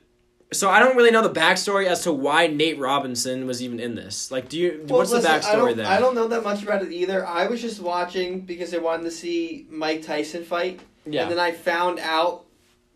[0.52, 3.94] so I don't really know the backstory as to why Nate Robinson was even in
[3.94, 4.30] this.
[4.30, 4.84] Like, do you?
[4.86, 5.86] Well, what's listen, the I backstory don't, there?
[5.86, 7.26] I don't know that much about it either.
[7.26, 10.80] I was just watching because I wanted to see Mike Tyson fight.
[11.06, 11.22] Yeah.
[11.22, 12.44] And then I found out,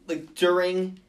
[0.07, 1.01] like, during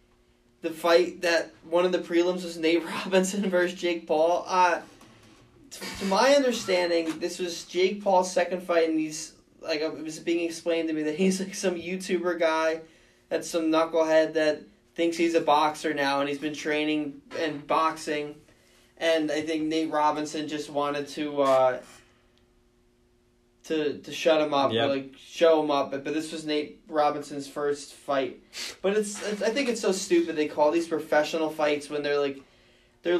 [0.61, 4.45] the fight that one of the prelims was Nate Robinson versus Jake Paul.
[4.47, 4.81] Uh,
[5.69, 10.19] t- to my understanding, this was Jake Paul's second fight, and he's, like, it was
[10.19, 12.81] being explained to me that he's, like, some YouTuber guy
[13.29, 14.61] that's some knucklehead that
[14.95, 18.35] thinks he's a boxer now, and he's been training and boxing.
[18.97, 21.79] And I think Nate Robinson just wanted to uh,
[23.65, 24.85] to to shut him up, Yep.
[24.85, 25.91] or like show him up.
[25.91, 28.41] But, but this was Nate Robinson's first fight.
[28.81, 32.19] But it's, it's I think it's so stupid they call these professional fights when they're
[32.19, 32.41] like
[33.03, 33.19] they're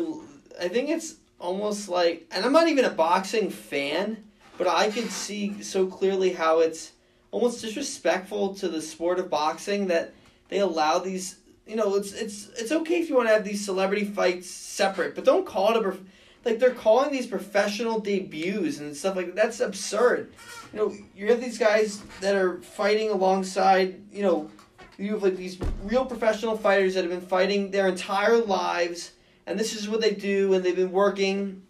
[0.60, 4.24] I think it's almost like and I'm not even a boxing fan,
[4.58, 6.94] but I can see so clearly how it's
[7.32, 10.14] almost disrespectful to the sport of boxing that
[10.50, 13.64] they allow these you know it's it's it's okay if you want to have these
[13.64, 15.98] celebrity fights separate but don't call it a
[16.46, 19.36] like they're calling these professional debuts and stuff like that.
[19.36, 20.32] that's absurd
[20.72, 24.50] you know you have these guys that are fighting alongside you know
[24.98, 29.12] you have like these real professional fighters that have been fighting their entire lives
[29.46, 31.62] and this is what they do and they've been working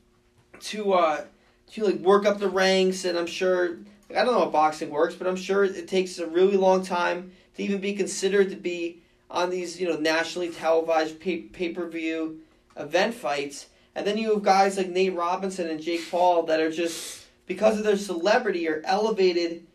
[0.59, 1.23] to uh
[1.71, 3.77] to like work up the ranks and i'm sure
[4.11, 7.31] I don't know how boxing works, but I'm sure it takes a really long time
[7.55, 11.87] to even be considered to be on these, you know, nationally televised pay pay per
[11.87, 12.39] view
[12.77, 13.67] event fights.
[13.95, 17.77] And then you have guys like Nate Robinson and Jake Paul that are just because
[17.77, 19.65] of their celebrity are elevated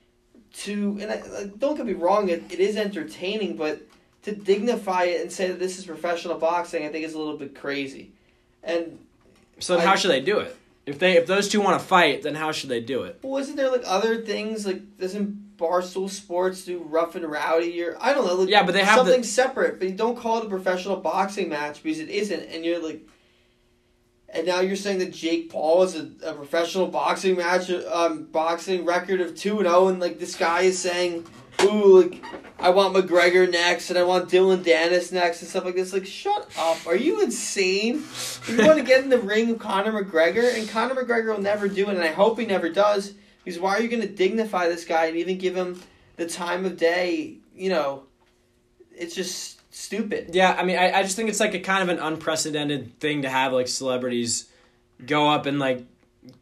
[0.55, 0.99] to.
[1.01, 3.83] And I, don't get me wrong, it, it is entertaining, but
[4.23, 7.37] to dignify it and say that this is professional boxing, I think is a little
[7.37, 8.13] bit crazy.
[8.63, 8.99] And
[9.59, 10.57] so I- how should they do it?
[10.85, 13.21] If they if those two want to fight, then how should they do it?
[13.23, 17.97] Well, isn't there like other things like doesn't Barstool Sports do rough and rowdy or
[18.01, 18.35] I don't know.
[18.35, 19.79] Like, Yeah, but they have the- something separate.
[19.79, 23.07] But you don't call it a professional boxing match because it isn't, and you're like.
[24.35, 28.87] And now you're saying that Jake Paul is a, a professional boxing match, um, boxing
[28.87, 31.27] record of two and zero, and like this guy is saying,
[31.65, 32.23] "Ooh, like
[32.59, 36.07] I want McGregor next, and I want Dillon Danis next, and stuff like this." Like,
[36.07, 36.87] shut up!
[36.87, 38.05] Are you insane?
[38.49, 41.69] You want to get in the ring with Conor McGregor, and Conor McGregor will never
[41.69, 43.15] do it, and I hope he never does.
[43.45, 45.81] Because why are you going to dignify this guy and even give him
[46.17, 47.39] the time of day?
[47.55, 48.05] You know,
[48.97, 50.31] it's just stupid.
[50.33, 53.23] Yeah, I mean, I, I just think it's like a kind of an unprecedented thing
[53.23, 54.49] to have like celebrities
[55.05, 55.85] go up and like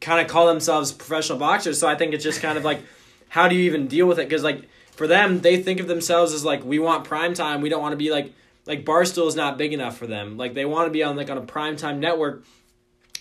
[0.01, 1.79] kind of call themselves professional boxers.
[1.79, 2.81] So I think it's just kind of like,
[3.29, 4.29] how do you even deal with it?
[4.29, 4.69] Because like
[5.01, 7.63] for them, they think of themselves as like we want prime time.
[7.63, 8.35] We don't want to be like
[8.67, 10.37] like Barstool is not big enough for them.
[10.37, 12.45] Like they want to be on like on a prime time network.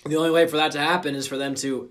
[0.06, 1.90] The only way for that to happen is for them to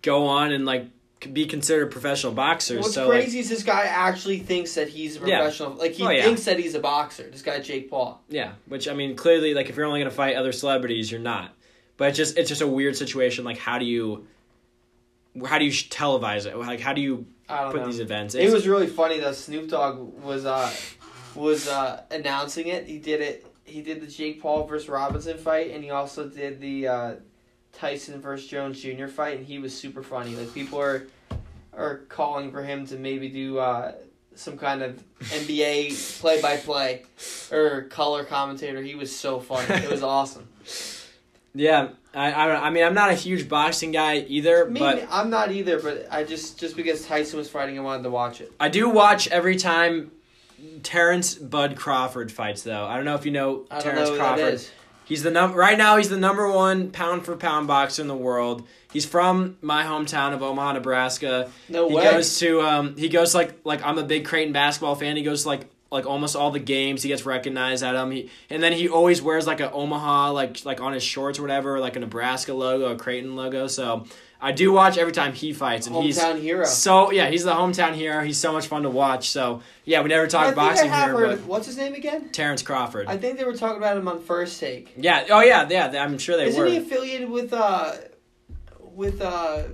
[0.00, 0.86] go on and like
[1.30, 2.80] be considered professional boxers.
[2.80, 5.40] What's so like, crazy is this guy actually thinks that he's a Yeah.
[5.40, 5.72] professional.
[5.74, 6.22] Like he Oh, yeah.
[6.22, 7.28] thinks that he's a boxer.
[7.30, 8.22] This guy Jake Paul.
[8.30, 11.54] Yeah, which I mean, clearly, like if you're only gonna fight other celebrities, you're not.
[11.98, 13.44] But it's just it's just a weird situation.
[13.44, 14.26] Like, how do you,
[15.46, 16.56] how do you televise it?
[16.56, 17.86] Like, how do you put know.
[17.86, 18.34] these events?
[18.34, 19.32] It was really funny though.
[19.32, 20.72] Snoop Dogg was uh
[21.34, 22.86] was uh announcing it.
[22.86, 23.46] He did it.
[23.64, 27.14] He did the Jake Paul versus Robinson fight, and he also did the uh,
[27.72, 29.06] Tyson versus Jones Jr.
[29.06, 30.34] fight, and he was super funny.
[30.34, 31.06] Like people are
[31.76, 33.92] are calling for him to maybe do uh,
[34.34, 37.04] some kind of NBA play by play
[37.52, 38.82] or color commentator.
[38.82, 39.82] He was so funny.
[39.82, 40.48] It was awesome.
[41.54, 41.88] Yeah,
[42.18, 45.52] I, I, don't- I mean, I'm not a huge boxing guy either, but I'm not
[45.52, 48.52] either, but I just just because Tyson was fighting, I wanted to watch it.
[48.58, 50.10] I do watch every time
[50.82, 52.62] Terence Bud Crawford fights.
[52.62, 54.60] Though I don't know if you know I Terence know Crawford.
[55.04, 55.96] He's the num right now.
[55.96, 58.66] He's the number one pound for pound boxer in the world.
[58.92, 61.50] He's from my hometown of Omaha, Nebraska.
[61.68, 62.02] No he way.
[62.04, 65.16] goes to um he goes like like I'm a big Creighton basketball fan.
[65.16, 67.02] He goes to, like like almost all the games.
[67.02, 68.10] He gets recognized at them.
[68.10, 71.42] He and then he always wears like a Omaha like like on his shorts or
[71.42, 73.66] whatever, like a Nebraska logo, a Creighton logo.
[73.66, 74.06] So
[74.40, 76.64] I do watch every time he fights, and he's Hometown hero.
[76.64, 78.22] So yeah, he's the hometown hero.
[78.22, 79.30] He's so much fun to watch.
[79.30, 81.46] So yeah, we never talk boxing here, heard.
[81.46, 82.28] What's his name again?
[82.30, 83.08] Terence Crawford.
[83.08, 84.94] I think they were talking about him on First Take.
[84.96, 85.24] yeah.
[85.30, 85.66] Oh yeah.
[85.68, 86.04] Yeah.
[86.04, 86.68] I'm sure they Isn't were.
[86.68, 87.96] he affiliated with uh
[88.94, 89.64] with uh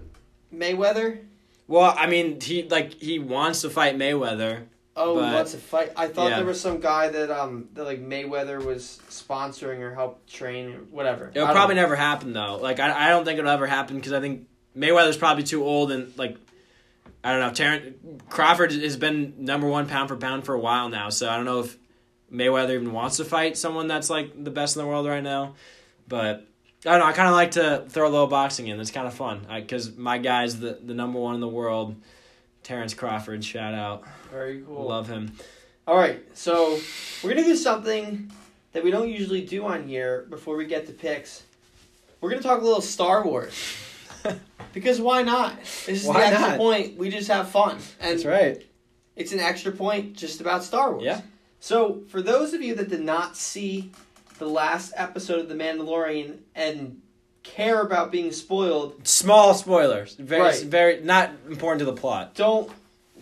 [0.55, 1.21] Mayweather?
[1.67, 4.65] Well, I mean, he like he wants to fight Mayweather.
[4.97, 5.93] Oh, But- what's a fight?
[5.97, 6.37] I thought yeah.
[6.37, 10.79] there was some guy that um that like Mayweather was sponsoring or helped train or
[10.91, 11.31] whatever.
[11.35, 11.83] It'll probably know.
[11.83, 12.57] never happen though.
[12.57, 15.91] Like I, I don't think it'll ever happen because I think Mayweather's probably too old
[15.91, 16.37] and like
[17.25, 17.53] I don't know.
[17.53, 17.97] Terence
[18.29, 21.47] Crawford has been number one pound for pound for a while now, so I don't
[21.47, 21.77] know if
[22.33, 25.55] Mayweather even wants to fight someone that's like the best in the world right now.
[26.07, 26.47] But
[26.87, 27.07] I don't know.
[27.07, 28.79] I kind of like to throw a little boxing in.
[28.79, 31.97] It's kind of fun because my guy's the the number one in the world.
[32.65, 34.87] Terence Crawford, shout out, Very cool.
[34.87, 35.33] love him.
[35.87, 36.81] All right, so
[37.23, 38.31] we're gonna do something
[38.73, 41.43] that we don't usually do on here before we get to picks.
[42.21, 43.55] We're gonna talk a little Star Wars.
[44.73, 45.61] because why not?
[45.61, 46.59] This is Why the extra not?
[46.59, 46.97] point.
[46.97, 48.65] We just have fun, and right.
[49.15, 51.05] it's an extra point just about Star Wars.
[51.05, 51.21] Yeah.
[51.61, 53.91] So, for those of you that did not see
[54.39, 57.01] the last episode of The Mandalorian and
[57.45, 60.15] care about being spoiled, Small spoilers.
[60.17, 60.61] Very, Right.
[60.63, 62.35] very not important to the plot.
[62.35, 62.71] don't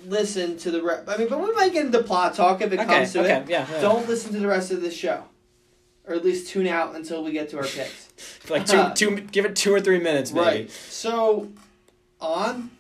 [0.06, 1.08] listen to the rest.
[1.08, 3.36] I mean, but we might get into plot talk if it Okay, comes to okay,
[3.42, 3.48] it.
[3.50, 3.80] yeah, yeah.
[3.80, 5.24] Don't listen to the rest of the show,
[6.06, 8.08] or at least tune out until we get to our picks.
[8.48, 10.44] Like two, two, give it two or three minutes, maybe.
[10.46, 10.70] right.
[10.70, 11.48] So,
[12.20, 12.70] on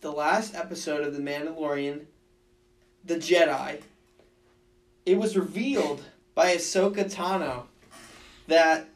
[0.00, 2.02] the last episode of The Mandalorian,
[3.04, 3.80] The Jedi,
[5.06, 6.02] it was revealed
[6.34, 7.64] by Ahsoka Tano
[8.48, 8.88] that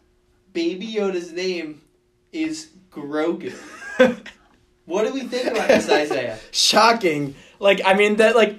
[0.53, 1.81] Baby Yoda's name
[2.35, 3.53] is Grogu.
[4.85, 6.39] what do we think about this, Isaiah?
[6.51, 7.35] Shocking.
[7.61, 8.59] Like, I mean, that like,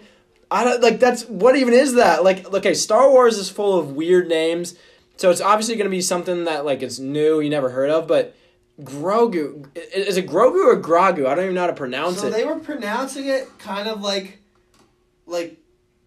[0.49, 0.99] I don't like.
[0.99, 2.23] That's what even is that?
[2.23, 4.76] Like, okay, Star Wars is full of weird names,
[5.17, 8.07] so it's obviously going to be something that like it's new, you never heard of.
[8.07, 8.36] But
[8.82, 11.26] Grogu is it Grogu or Gragu?
[11.28, 12.32] I don't even know how to pronounce So it.
[12.32, 14.39] they were pronouncing it kind of like,
[15.26, 15.57] like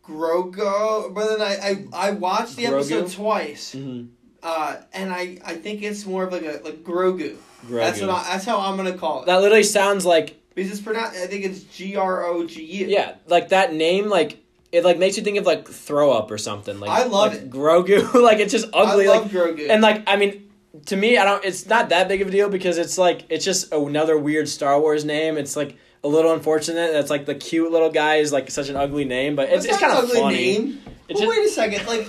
[0.04, 3.14] Grogu, but then I I, I watched the episode Grogu?
[3.14, 3.74] twice.
[3.74, 4.08] Mhm.
[4.42, 7.36] Uh, and I, I think it's more of like a like Grogu.
[7.68, 9.26] That's what I, that's how I'm gonna call it.
[9.26, 11.18] That literally sounds like because it's pronounced.
[11.18, 12.86] I think it's G R O G U.
[12.86, 14.38] yeah, like that name like.
[14.70, 16.78] It like makes you think of like throw up or something.
[16.78, 17.50] Like I love like it.
[17.50, 18.12] Grogu.
[18.22, 19.06] like it's just I ugly.
[19.06, 19.70] love like Grogu.
[19.70, 20.50] And like I mean,
[20.86, 21.42] to me, I don't.
[21.42, 24.78] It's not that big of a deal because it's like it's just another weird Star
[24.78, 25.38] Wars name.
[25.38, 26.92] It's like a little unfortunate.
[26.92, 29.78] That's like the cute little guy is like such an ugly name, but it's, it's
[29.78, 30.34] kind of funny.
[30.36, 30.82] name.
[31.08, 31.86] It Well, just- wait a second.
[31.86, 32.06] Like,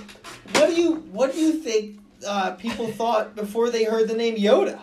[0.57, 1.97] what do you what do you think
[2.27, 4.81] uh, people thought before they heard the name Yoda?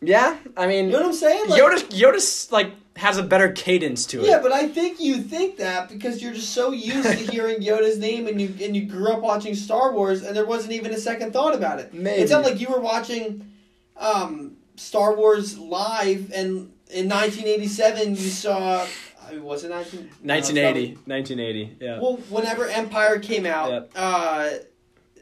[0.00, 1.48] Yeah, I mean, You know what I'm saying?
[1.48, 4.26] Like, Yoda Yoda like has a better cadence to it.
[4.26, 7.98] Yeah, but I think you think that because you're just so used to hearing Yoda's
[7.98, 10.98] name and you and you grew up watching Star Wars and there wasn't even a
[10.98, 11.92] second thought about it.
[11.94, 12.22] Maybe.
[12.22, 13.50] It's not like you were watching
[13.96, 18.86] um, Star Wars live and in 1987 you saw.
[19.26, 20.00] I mean, was it 19?
[20.22, 21.76] 1980, 1980.
[21.80, 22.00] Yeah.
[22.00, 23.90] Well, whenever Empire came out, Yep.
[23.94, 24.50] uh,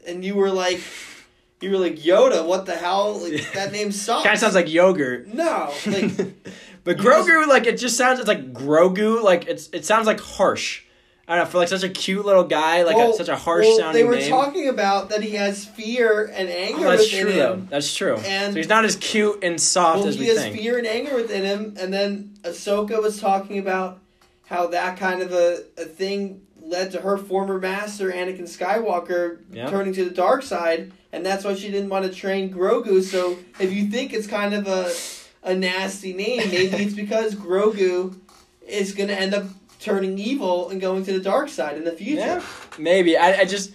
[0.07, 0.79] and you were like,
[1.61, 2.45] you were like Yoda.
[2.45, 3.17] What the hell?
[3.19, 4.23] Like, that name sucks.
[4.23, 5.27] kind of sounds like yogurt.
[5.33, 5.73] no.
[5.85, 6.15] Like
[6.83, 8.19] but Grogu, like it just sounds.
[8.19, 9.21] It's like Grogu.
[9.23, 10.83] Like it's it sounds like harsh.
[11.29, 13.35] I don't know for like such a cute little guy, like well, a, such a
[13.35, 14.29] harsh well, sounding They were name.
[14.29, 17.67] talking about that he has fear and anger Oh, that's within true him.
[17.69, 18.15] That's true.
[18.15, 21.15] And- so he's not as cute and soft Well, as he has fear and anger
[21.15, 23.99] within him, and then Ahsoka was talking about
[24.45, 29.69] how that kind of a, a thing led to her former master, Anakin Skywalker, Yeah.
[29.69, 33.01] turning to the dark side, and that's why she didn't want to train Grogu.
[33.01, 34.91] So if you think it's kind of a
[35.43, 38.15] a nasty name, maybe it's because Grogu
[38.67, 39.45] is going to end up
[39.79, 42.19] turning evil and going to the dark side in the future.
[42.19, 42.41] Yeah,
[42.77, 43.15] maybe.
[43.17, 43.71] I, I just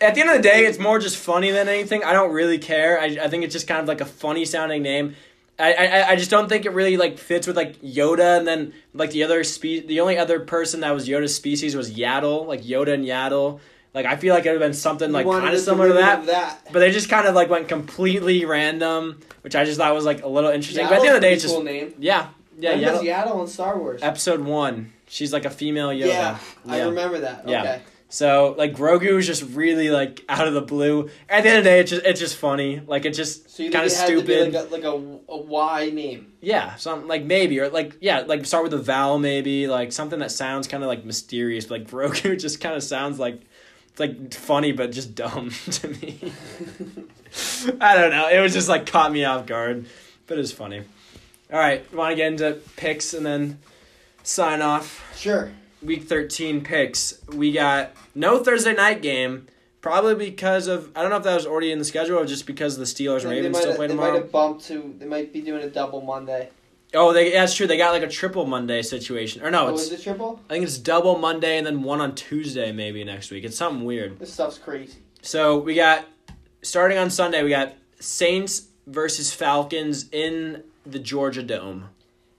[0.00, 2.04] at the end of the day, it's more just funny than anything.
[2.04, 3.00] I don't really care.
[3.00, 5.16] I, I think it's just kind of like a funny sounding name.
[5.58, 8.74] I, I, I just don't think it really like fits with like Yoda and then
[8.92, 12.62] like the other spe- the only other person that was Yoda's species was Yaddle, like
[12.62, 13.60] Yoda and Yaddle.
[13.94, 16.26] Like I feel like it would have been something like kind of similar to that,
[16.26, 16.68] that.
[16.70, 20.22] but they just kind of like went completely random, which I just thought was like
[20.22, 20.84] a little interesting.
[20.86, 21.94] but at the end of the day, it's just cool name.
[21.98, 22.28] yeah,
[22.58, 23.24] yeah, Yeah, yeah.
[23.24, 24.02] Yaddle in Star Wars.
[24.02, 26.06] Episode one, she's like a female Yoda.
[26.08, 26.38] Yeah,
[26.68, 27.48] I remember that.
[27.48, 27.78] Yeah.
[28.16, 31.10] So like Grogu is just really like out of the blue.
[31.28, 32.80] At the end of the day, it's just it's just funny.
[32.80, 34.52] Like it's just So kind of think it had stupid.
[34.54, 36.32] like a, like a, a Y name.
[36.40, 40.18] Yeah, some like maybe or like yeah, like start with a vowel maybe, like something
[40.20, 41.66] that sounds kind of like mysterious.
[41.66, 43.42] But like Grogu just kind of sounds like
[43.90, 46.32] it's like funny but just dumb to me.
[47.82, 48.30] I don't know.
[48.30, 49.84] It was just like caught me off guard,
[50.26, 50.84] but it was funny.
[51.52, 53.58] All right, want to get into picks and then
[54.22, 55.04] sign off.
[55.18, 55.50] Sure.
[55.86, 57.20] Week thirteen picks.
[57.28, 59.46] We got no Thursday night game.
[59.80, 62.44] Probably because of I don't know if that was already in the schedule or just
[62.46, 64.22] because the Steelers and Ravens still play they might tomorrow.
[64.22, 64.94] have bumped to.
[64.98, 66.50] They might be doing a double Monday.
[66.92, 67.68] Oh, they that's true.
[67.68, 69.44] They got like a triple Monday situation.
[69.44, 70.40] Or no, Oh, it's is it triple?
[70.50, 73.44] I think it's double Monday and then one on Tuesday maybe next week.
[73.44, 74.18] It's something weird.
[74.18, 74.98] This stuff's crazy.
[75.22, 76.04] So we got
[76.62, 77.44] starting on Sunday.
[77.44, 81.90] We got Saints versus Falcons in the Georgia Dome.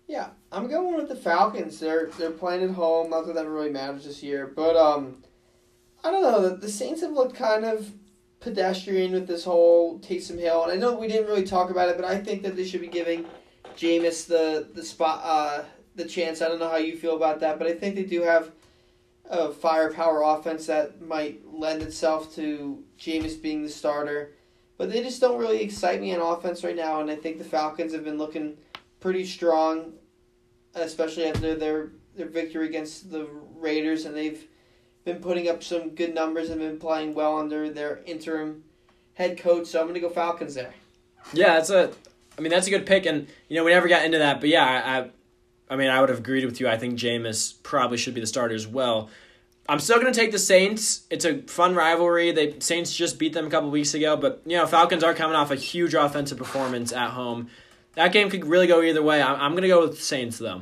[0.08, 1.80] Yeah, I'm going with the Falcons.
[1.80, 3.10] They're they're playing at home.
[3.10, 5.24] Not that that really matters this year, but um,
[6.04, 6.50] I don't know.
[6.50, 7.92] The, the Saints have looked kind of
[8.40, 11.98] pedestrian with this whole Taysom Hill, and I know we didn't really talk about it,
[11.98, 13.26] but I think that they should be giving
[13.76, 15.64] Jameis the the spot uh
[15.96, 16.42] the chance.
[16.42, 18.52] I don't know how you feel about that, but I think they do have
[19.30, 24.34] a firepower offense that might lend itself to Jameis being the starter.
[24.78, 27.44] But they just don't really excite me on offense right now, and I think the
[27.44, 28.58] Falcons have been looking
[29.00, 29.94] pretty strong,
[30.80, 34.44] especially after their their victory against the Raiders, and they've
[35.06, 38.64] been putting up some good numbers and been playing well under their interim
[39.14, 39.68] head coach.
[39.68, 40.74] So I'm going to go Falcons there.
[41.34, 41.92] Yeah, that's a.
[42.38, 44.50] I mean, that's a good pick, and you know we never got into that, but
[44.50, 45.10] yeah, I, I,
[45.70, 46.68] I mean, I would have agreed with you.
[46.68, 49.10] I think Jameis probably should be the starter as well.
[49.70, 51.06] I'm still gonna take the Saints.
[51.10, 52.32] It's a fun rivalry.
[52.32, 55.36] The Saints just beat them a couple weeks ago, but you know Falcons are coming
[55.36, 57.50] off a huge offensive performance at home.
[57.98, 59.24] That game could really go either way.
[59.24, 60.62] I'm, I'm gonna go with the Saints though.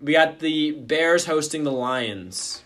[0.00, 2.62] We got the Bears hosting the Lions.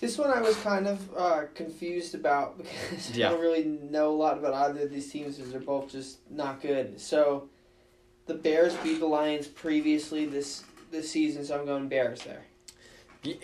[0.00, 2.58] This one I was kind of uh, confused about
[2.90, 3.28] because Yeah.
[3.28, 6.18] I don't really know a lot about either of these teams as they're both just
[6.32, 7.00] not good.
[7.00, 7.48] So
[8.26, 12.42] the Bears beat the Lions previously this this season, so I'm going Bears there.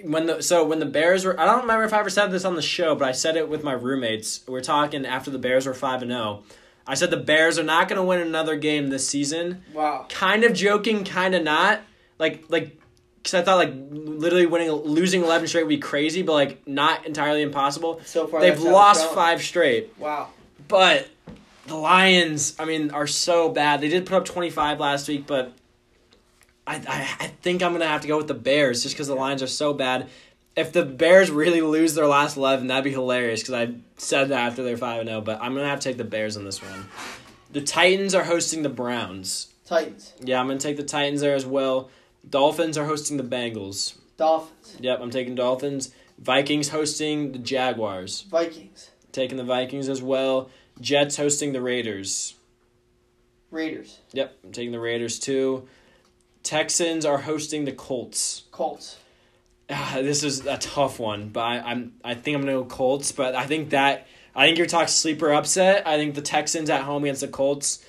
[0.02, 2.44] When the so when the Bears were I don't remember if I ever said this
[2.44, 4.40] on the show, but I said it with my roommates.
[4.48, 6.42] We are talking after the Bears were five and zero.
[6.90, 9.62] I said the Bears are not going to win another game this season.
[9.72, 10.06] Wow.
[10.08, 11.80] Kind of joking, kind of not.
[12.18, 12.76] Like like
[13.22, 17.06] because I thought like literally winning losing eleven straight would be crazy, but like not
[17.06, 18.00] entirely impossible.
[18.04, 20.28] So far They've that's how it's lost five straight, Wow.
[20.68, 21.08] but
[21.66, 23.80] the Lions, I mean, are so bad.
[23.80, 25.52] They did put up twenty five last week, but
[26.66, 29.14] I, I I think I'm gonna have to go with the Bears just because the
[29.14, 30.08] Lions are so bad.
[30.56, 34.46] If the Bears really lose their last eleven, that'd be hilarious because I said that
[34.46, 35.20] after they're five and zero.
[35.20, 36.86] But I'm gonna have to take the Bears on this one.
[37.52, 39.52] The Titans are hosting the Browns.
[39.64, 40.12] Titans.
[40.20, 41.90] Yeah, I'm gonna take the Titans there as well.
[42.28, 43.94] Dolphins are hosting the Bengals.
[44.16, 44.76] Dolphins.
[44.80, 45.94] Yep, I'm taking Dolphins.
[46.18, 48.22] Vikings hosting the Jaguars.
[48.22, 48.90] Vikings.
[49.12, 50.50] Taking the Vikings as well.
[50.80, 52.34] Jets hosting the Raiders.
[53.50, 53.98] Raiders.
[54.12, 55.66] Yep, I'm taking the Raiders too.
[56.42, 58.44] Texans are hosting the Colts.
[58.52, 58.96] Colts.
[59.70, 63.12] Ah, this is a tough one, but I, I'm I think I'm gonna go Colts.
[63.12, 65.86] But I think that I think you're talking sleeper upset.
[65.86, 67.84] I think the Texans at home against the Colts,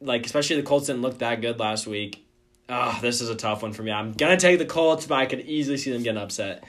[0.00, 2.26] like especially the Colts didn't look that good last week.
[2.68, 3.90] Ah, this is a tough one for me.
[3.92, 6.64] I'm gonna take the Colts, but I could easily see them getting upset.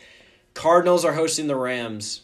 [0.53, 2.21] Cardinals are hosting the Rams.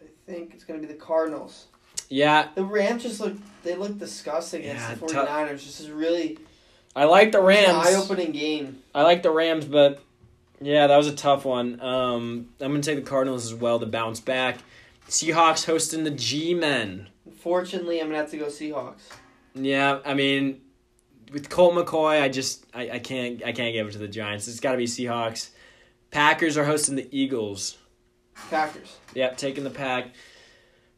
[0.00, 1.66] I think it's going to be the Cardinals.
[2.08, 5.28] Yeah, The Rams just look they look disgusting Yeah, against the tough.
[5.28, 5.64] 49ers.
[5.64, 6.38] This is really
[6.94, 7.86] I like the Rams.
[7.86, 8.82] eye-opening game.
[8.94, 10.02] I like the Rams, but
[10.60, 11.80] yeah, that was a tough one.
[11.80, 14.58] Um, I'm gonna take the Cardinals as well to bounce back.
[15.08, 17.08] Seahawks hosting the G-men.
[17.26, 19.00] Unfortunately, I'm going to have to go Seahawks.
[19.54, 20.60] Yeah, I mean,
[21.32, 24.46] with Colt McCoy, I just I, I can't I can't give it to the Giants.
[24.46, 25.50] It's got to be Seahawks.
[26.10, 27.78] Packers are hosting the Eagles.
[28.50, 28.98] Packers.
[29.14, 30.08] Yep, taking the pack.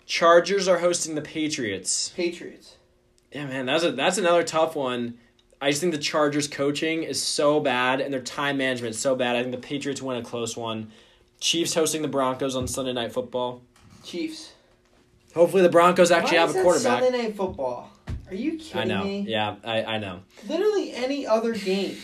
[0.05, 2.11] Chargers are hosting the Patriots.
[2.11, 2.76] Patriots.
[3.32, 5.18] Yeah, man, that's a that's another tough one.
[5.63, 9.15] I just think the Chargers coaching is so bad and their time management is so
[9.15, 9.37] bad.
[9.37, 10.91] I think the Patriots win a close one.
[11.39, 13.63] Chiefs hosting the Broncos on Sunday Night Football.
[14.03, 14.55] Chiefs.
[15.37, 17.03] Hopefully the Broncos actually Why have is a that quarterback.
[17.05, 17.93] Sunday Night Football.
[18.29, 18.81] Are you kidding me?
[18.81, 19.05] I know.
[19.05, 19.21] me?
[19.21, 20.23] Yeah, I, I know.
[20.49, 21.97] Literally any other game.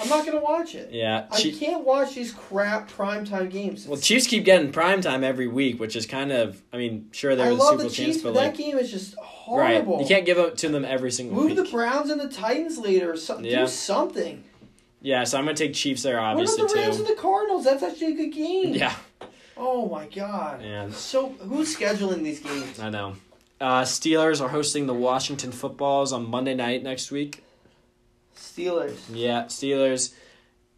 [0.00, 0.90] I'm not going to watch it.
[0.92, 1.26] Yeah.
[1.30, 3.86] I can't watch these crap primetime games.
[3.86, 7.32] well, Chiefs keep getting prime time every week, which is kind of I mean, sure
[7.32, 9.14] I they're the love Super Bowl Chiefs, chance, but but that like game is just
[9.16, 9.94] horrible.
[9.94, 11.56] right, you can't give it to them every single week.
[11.56, 11.70] Move the.
[11.70, 13.44] Browns and the Titans later or something.
[13.46, 13.62] Yeah.
[13.62, 14.44] Do something.
[15.00, 17.02] Yeah, so I'm gonna take Chiefs there, What obviously about the Rams too.
[17.04, 17.64] and the Cardinals?
[17.64, 18.74] That's actually a good game.
[18.74, 18.94] Yeah,
[19.56, 20.62] Oh my god.
[20.62, 20.90] Yeah.
[20.90, 22.78] So who's scheduling these games?
[22.80, 23.14] I know.
[23.60, 27.42] Uh, Steelers are hosting the Washington Footballs on Monday night next week.
[28.38, 28.96] Steelers.
[29.12, 30.12] Yeah, Steelers.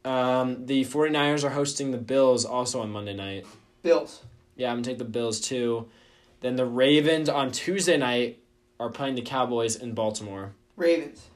[0.05, 3.47] Um, the 49ers are hosting the Bills also on Monday night.
[3.83, 4.23] Bills.
[4.57, 5.89] Yeah, I'm gonna take the Bills too.
[6.41, 8.39] Then the Ravens on Tuesday night
[8.79, 10.53] are playing the Cowboys in Baltimore.
[10.77, 11.27] Ravens.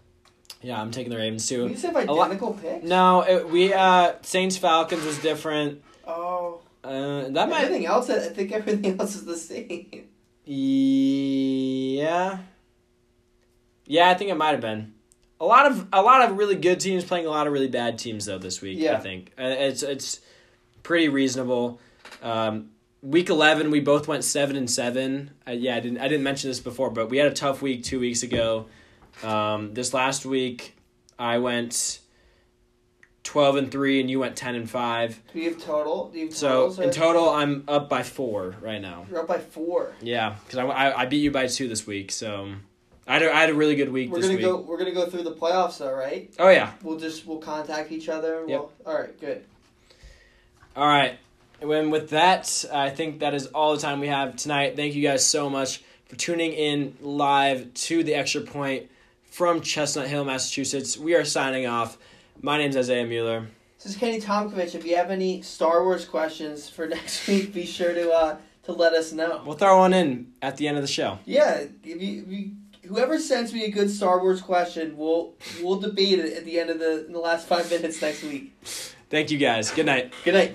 [0.62, 1.68] Yeah, I'm taking the Ravens too.
[1.68, 2.85] just have A lot- identical picks.
[2.87, 5.83] No, it, we uh Saints Falcons was different.
[6.07, 6.61] Oh.
[6.83, 10.09] Uh, that might Everything else, I think everything else is the same.
[10.47, 12.39] Yeah.
[13.87, 14.93] Yeah, I think it might have been.
[15.41, 17.99] A lot of a lot of really good teams playing a lot of really bad
[17.99, 18.78] teams though this week.
[18.78, 18.95] Yeah.
[18.97, 20.20] I think Uh, it's it's
[20.82, 21.80] pretty reasonable.
[22.22, 22.70] Um,
[23.03, 25.32] week eleven, we both went seven and seven.
[25.47, 27.82] Uh, yeah, I didn't I didn't mention this before, but we had a tough week
[27.85, 28.66] two weeks ago.
[29.22, 30.76] Um, this last week,
[31.18, 31.99] I went
[33.22, 35.20] twelve and three, and you went ten and five.
[35.32, 36.11] Do you have total?
[36.11, 39.07] Do you have So in total, I'm up by four right now.
[39.11, 39.95] You're up by four.
[40.01, 42.53] Yeah, because I, I, I beat you by two this week, so
[43.07, 44.42] I had a, I had a really good week We're gonna week.
[44.42, 44.57] go.
[44.57, 46.32] We're gonna go through the playoffs, though, right?
[46.38, 48.40] Oh yeah, We'll just we'll contact each other.
[48.40, 48.61] and Yep.
[48.61, 49.20] We'll, all right.
[49.20, 49.44] Good.
[50.76, 51.18] all right.
[51.61, 54.76] And with that, I think that is all the time we have tonight.
[54.76, 58.90] Thank you guys so much for tuning in live to the Extra Point
[59.30, 60.98] from Chestnut Hill, Massachusetts.
[60.98, 61.96] We are signing off.
[62.42, 63.46] My name is Isaiah Mueller.
[63.82, 64.74] This is Kenny Tomkovich.
[64.74, 68.72] If you have any Star Wars questions for next week, be sure to uh to
[68.72, 69.42] let us know.
[69.46, 71.18] We'll throw one in at the end of the show.
[71.26, 72.50] Yeah, if you, if you
[72.87, 76.70] whoever sends me a good Star Wars question, we'll we'll debate it at the end
[76.70, 78.55] of the in the last five minutes next week.
[79.11, 79.70] Thank you guys.
[79.70, 80.12] Good night.
[80.24, 80.53] Good night.